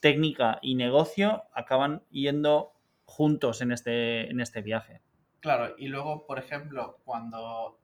técnica 0.05 0.59
y 0.61 0.75
negocio 0.75 1.45
acaban 1.55 2.03
yendo 2.11 2.75
juntos 3.07 3.62
en 3.62 3.73
este, 3.73 4.29
en 4.29 4.38
este 4.38 4.61
viaje. 4.61 5.01
Claro, 5.40 5.75
y 5.79 5.88
luego, 5.88 6.27
por 6.27 6.38
ejemplo, 6.38 7.01
cuando 7.07 7.81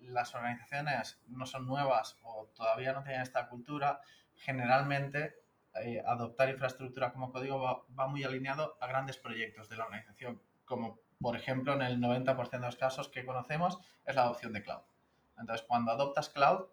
las 0.00 0.34
organizaciones 0.34 1.22
no 1.28 1.46
son 1.46 1.66
nuevas 1.66 2.18
o 2.24 2.50
todavía 2.54 2.92
no 2.92 3.02
tienen 3.02 3.22
esta 3.22 3.48
cultura, 3.48 4.02
generalmente 4.34 5.36
eh, 5.82 6.02
adoptar 6.04 6.50
infraestructura 6.50 7.10
como 7.10 7.32
código 7.32 7.58
va, 7.58 8.06
muy 8.06 8.22
alineado 8.22 8.76
a 8.78 8.86
grandes 8.86 9.16
proyectos 9.16 9.70
de 9.70 9.78
la 9.78 9.86
organización, 9.86 10.42
como 10.66 10.98
por 11.22 11.36
ejemplo 11.36 11.72
en 11.72 11.80
el 11.80 11.98
90% 11.98 12.50
de 12.50 12.58
los 12.58 12.76
casos 12.76 13.08
que 13.08 13.24
conocemos 13.24 13.78
es 14.04 14.14
la 14.14 14.24
adopción 14.24 14.52
de 14.52 14.62
cloud. 14.62 14.82
Entonces, 15.38 15.64
cuando 15.66 15.90
adoptas 15.90 16.28
cloud, 16.28 16.66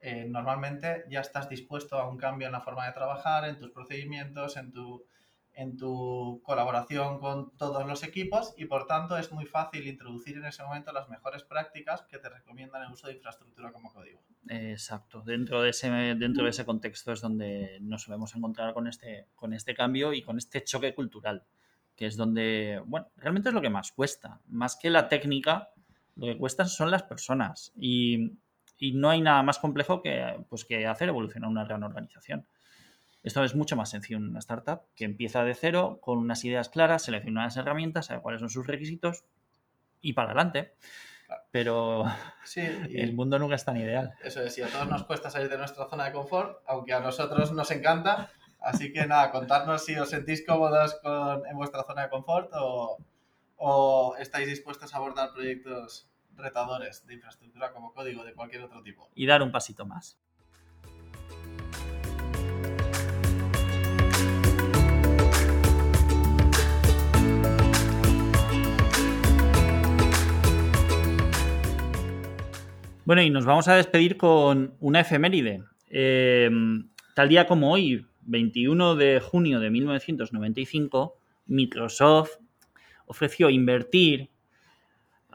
eh, 0.00 0.26
normalmente 0.28 1.04
ya 1.08 1.20
estás 1.20 1.48
dispuesto 1.48 1.98
a 1.98 2.08
un 2.08 2.16
cambio 2.16 2.46
en 2.46 2.52
la 2.52 2.60
forma 2.60 2.86
de 2.86 2.92
trabajar, 2.92 3.48
en 3.48 3.58
tus 3.58 3.70
procedimientos, 3.70 4.56
en 4.56 4.72
tu 4.72 5.04
en 5.56 5.78
tu 5.78 6.42
colaboración 6.44 7.18
con 7.18 7.56
todos 7.56 7.86
los 7.86 8.02
equipos 8.02 8.52
y 8.58 8.66
por 8.66 8.86
tanto 8.86 9.16
es 9.16 9.32
muy 9.32 9.46
fácil 9.46 9.86
introducir 9.86 10.36
en 10.36 10.44
ese 10.44 10.62
momento 10.62 10.92
las 10.92 11.08
mejores 11.08 11.44
prácticas 11.44 12.02
que 12.02 12.18
te 12.18 12.28
recomiendan 12.28 12.82
el 12.82 12.92
uso 12.92 13.06
de 13.06 13.14
infraestructura 13.14 13.72
como 13.72 13.90
código. 13.90 14.20
Exacto, 14.48 15.22
dentro 15.22 15.62
de 15.62 15.70
ese, 15.70 15.88
dentro 15.90 16.44
de 16.44 16.50
ese 16.50 16.66
contexto 16.66 17.10
es 17.10 17.22
donde 17.22 17.78
nos 17.80 18.02
solemos 18.02 18.36
encontrar 18.36 18.74
con 18.74 18.86
este, 18.86 19.28
con 19.34 19.54
este 19.54 19.74
cambio 19.74 20.12
y 20.12 20.20
con 20.20 20.36
este 20.36 20.62
choque 20.62 20.94
cultural, 20.94 21.42
que 21.96 22.04
es 22.04 22.18
donde, 22.18 22.82
bueno, 22.84 23.08
realmente 23.16 23.48
es 23.48 23.54
lo 23.54 23.62
que 23.62 23.70
más 23.70 23.92
cuesta, 23.92 24.42
más 24.48 24.76
que 24.76 24.90
la 24.90 25.08
técnica, 25.08 25.70
lo 26.16 26.26
que 26.26 26.36
cuesta 26.36 26.66
son 26.66 26.90
las 26.90 27.02
personas. 27.02 27.72
Y, 27.76 28.32
y 28.78 28.92
no 28.92 29.10
hay 29.10 29.20
nada 29.20 29.42
más 29.42 29.58
complejo 29.58 30.02
que, 30.02 30.44
pues, 30.48 30.64
que 30.64 30.86
hacer 30.86 31.08
evolucionar 31.08 31.50
una 31.50 31.64
gran 31.64 31.82
organización. 31.82 32.46
Esto 33.22 33.42
es 33.42 33.54
mucho 33.54 33.74
más 33.74 33.90
sencillo 33.90 34.18
en 34.18 34.28
una 34.28 34.38
startup 34.38 34.82
que 34.94 35.04
empieza 35.04 35.42
de 35.42 35.54
cero 35.54 35.98
con 36.00 36.18
unas 36.18 36.44
ideas 36.44 36.68
claras, 36.68 37.02
selecciona 37.02 37.40
unas 37.40 37.56
herramientas, 37.56 38.06
sabe 38.06 38.22
cuáles 38.22 38.40
son 38.40 38.50
sus 38.50 38.66
requisitos 38.66 39.24
y 40.00 40.12
para 40.12 40.28
adelante. 40.28 40.74
Pero 41.50 42.04
sí, 42.44 42.60
el 42.94 43.14
mundo 43.14 43.38
nunca 43.38 43.56
es 43.56 43.64
tan 43.64 43.76
ideal. 43.76 44.14
Eso 44.22 44.42
es, 44.42 44.56
y 44.58 44.62
a 44.62 44.68
todos 44.68 44.88
nos 44.88 45.04
cuesta 45.04 45.30
salir 45.30 45.48
de 45.48 45.58
nuestra 45.58 45.88
zona 45.88 46.04
de 46.04 46.12
confort, 46.12 46.62
aunque 46.66 46.92
a 46.92 47.00
nosotros 47.00 47.50
nos 47.52 47.70
encanta. 47.72 48.30
Así 48.60 48.92
que 48.92 49.06
nada, 49.06 49.30
contarnos 49.32 49.84
si 49.84 49.96
os 49.96 50.08
sentís 50.08 50.46
cómodos 50.46 50.94
con, 51.02 51.44
en 51.46 51.56
vuestra 51.56 51.82
zona 51.82 52.02
de 52.02 52.10
confort 52.10 52.50
o, 52.54 52.98
o 53.56 54.16
estáis 54.18 54.46
dispuestos 54.46 54.94
a 54.94 54.98
abordar 54.98 55.32
proyectos 55.32 56.08
retadores 56.36 57.06
de 57.06 57.14
infraestructura 57.14 57.72
como 57.72 57.92
código 57.92 58.24
de 58.24 58.34
cualquier 58.34 58.62
otro 58.62 58.82
tipo. 58.82 59.08
Y 59.14 59.26
dar 59.26 59.42
un 59.42 59.50
pasito 59.50 59.86
más. 59.86 60.18
Bueno, 73.04 73.22
y 73.22 73.30
nos 73.30 73.44
vamos 73.44 73.68
a 73.68 73.76
despedir 73.76 74.16
con 74.16 74.74
una 74.80 75.00
efeméride. 75.00 75.62
Eh, 75.88 76.50
tal 77.14 77.28
día 77.28 77.46
como 77.46 77.70
hoy, 77.70 78.04
21 78.22 78.96
de 78.96 79.20
junio 79.20 79.60
de 79.60 79.70
1995, 79.70 81.16
Microsoft 81.46 82.38
ofreció 83.06 83.48
invertir 83.48 84.30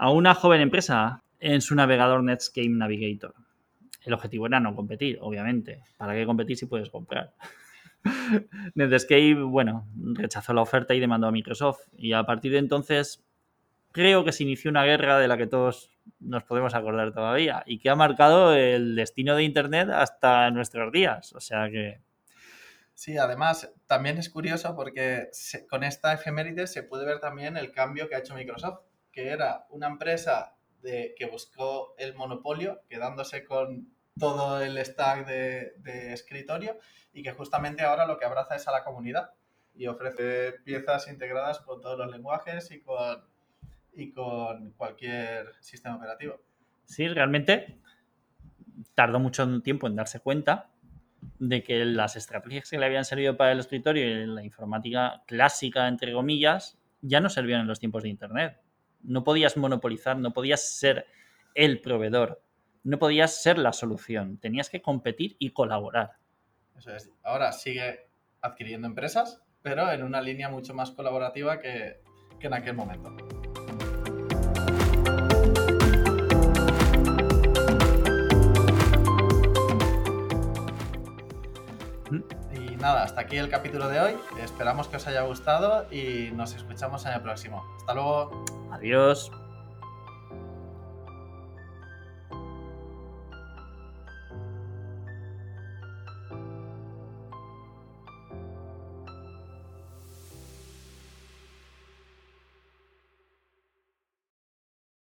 a 0.02 0.10
una 0.10 0.34
joven 0.34 0.62
empresa 0.62 1.22
en 1.40 1.62
su 1.62 1.76
navegador 1.76 2.24
Netscape 2.24 2.70
Navigator. 2.70 3.36
El 4.04 4.14
objetivo 4.14 4.48
era 4.48 4.60
no 4.60 4.76
competir, 4.76 5.20
obviamente. 5.22 5.84
¿Para 5.96 6.16
qué 6.16 6.26
competir 6.26 6.58
si 6.58 6.66
puedes 6.66 6.90
comprar? 6.90 7.36
Netscape, 8.74 9.36
bueno, 9.36 9.88
rechazó 10.14 10.56
la 10.56 10.64
oferta 10.64 10.96
y 10.96 11.00
demandó 11.00 11.28
a 11.28 11.32
Microsoft. 11.32 11.82
Y 11.96 12.14
a 12.14 12.24
partir 12.24 12.52
de 12.52 12.58
entonces, 12.58 13.24
creo 13.92 14.26
que 14.26 14.32
se 14.32 14.42
inició 14.42 14.72
una 14.72 14.86
guerra 14.86 15.20
de 15.20 15.28
la 15.28 15.38
que 15.38 15.46
todos 15.46 15.92
nos 16.20 16.44
podemos 16.46 16.74
acordar 16.74 17.14
todavía 17.14 17.62
y 17.68 17.78
que 17.78 17.92
ha 17.92 17.96
marcado 17.96 18.56
el 18.56 18.96
destino 18.96 19.36
de 19.36 19.44
Internet 19.44 19.90
hasta 19.92 20.50
nuestros 20.50 20.92
días. 20.92 21.32
O 21.34 21.40
sea 21.40 21.70
que... 21.70 22.02
Sí, 22.96 23.20
además 23.20 23.72
también 23.86 24.18
es 24.18 24.32
curioso 24.32 24.76
porque 24.76 25.30
con 25.70 25.84
esta 25.84 26.12
efeméride 26.12 26.66
se 26.66 26.82
puede 26.82 27.06
ver 27.06 27.20
también 27.20 27.56
el 27.56 27.72
cambio 27.72 28.10
que 28.10 28.16
ha 28.16 28.20
hecho 28.20 28.34
Microsoft, 28.34 28.80
que 29.12 29.30
era 29.30 29.65
una 29.69 29.88
empresa 29.88 30.56
que 30.82 31.30
buscó 31.32 31.93
el 31.97 32.15
monopolio, 32.15 32.82
quedándose 32.89 33.45
con 33.45 33.93
todo 34.19 34.62
el 34.62 34.78
stack 34.84 35.28
de, 35.28 35.74
de 35.78 36.13
escritorio 36.13 36.78
y 37.13 37.24
que 37.24 37.32
justamente 37.32 37.84
ahora 37.84 38.06
lo 38.06 38.17
que 38.17 38.26
abraza 38.26 38.56
es 38.56 38.67
a 38.67 38.71
la 38.71 38.84
comunidad 38.84 39.32
y 39.76 39.88
ofrece 39.88 40.54
piezas 40.63 41.08
integradas 41.08 41.60
con 41.60 41.82
todos 41.82 41.97
los 41.97 42.12
lenguajes 42.12 42.71
y 42.71 42.82
con 42.82 43.24
y 43.93 44.12
con 44.12 44.71
cualquier 44.71 45.54
sistema 45.60 45.95
operativo. 45.95 46.39
Sí, 46.86 47.08
realmente 47.08 47.80
tardó 48.95 49.19
mucho 49.19 49.62
tiempo 49.62 49.88
en 49.88 49.95
darse 49.95 50.19
cuenta 50.19 50.69
de 51.39 51.63
que 51.63 51.86
las 51.86 52.15
estrategias 52.15 52.69
que 52.69 52.78
le 52.78 52.86
habían 52.86 53.06
servido 53.06 53.38
para 53.38 53.52
el 53.52 53.60
escritorio 53.60 54.06
y 54.06 54.26
la 54.26 54.43
informática 54.43 55.24
clásica, 55.28 55.88
entre 55.88 56.13
comillas, 56.13 56.80
ya 57.02 57.19
no 57.19 57.30
servían 57.30 57.62
en 57.62 57.67
los 57.67 57.80
tiempos 57.80 58.04
de 58.04 58.10
Internet. 58.10 58.60
No 59.04 59.24
podías 59.24 59.58
monopolizar, 59.58 60.18
no 60.18 60.34
podías 60.34 60.78
ser 60.78 61.06
el 61.56 61.82
proveedor, 61.82 62.42
no 62.84 63.00
podías 63.00 63.42
ser 63.42 63.58
la 63.58 63.74
solución, 63.74 64.38
tenías 64.38 64.70
que 64.70 64.82
competir 64.82 65.36
y 65.40 65.52
colaborar. 65.52 66.14
Eso 66.78 66.96
es. 66.96 67.12
Ahora 67.24 67.52
sigue 67.52 68.08
adquiriendo 68.42 68.88
empresas, 68.88 69.42
pero 69.62 69.92
en 69.92 70.04
una 70.04 70.22
línea 70.22 70.50
mucho 70.50 70.74
más 70.74 70.92
colaborativa 70.92 71.60
que, 71.60 72.02
que 72.40 72.48
en 72.48 72.54
aquel 72.54 72.76
momento. 72.76 73.16
Y 82.12 82.40
nada, 82.82 83.04
hasta 83.04 83.22
aquí 83.22 83.38
el 83.38 83.50
capítulo 83.50 83.88
de 83.88 84.00
hoy. 84.00 84.15
Esperamos 84.41 84.88
que 84.88 84.98
os 84.98 85.08
haya 85.08 85.22
gustado 85.22 85.86
y 85.91 86.32
nos 86.34 86.54
escuchamos 86.56 87.06
en 87.06 87.13
el 87.13 87.22
próximo. 87.22 87.63
Hasta 87.78 87.94
luego. 87.94 88.46
Adiós. 88.72 89.32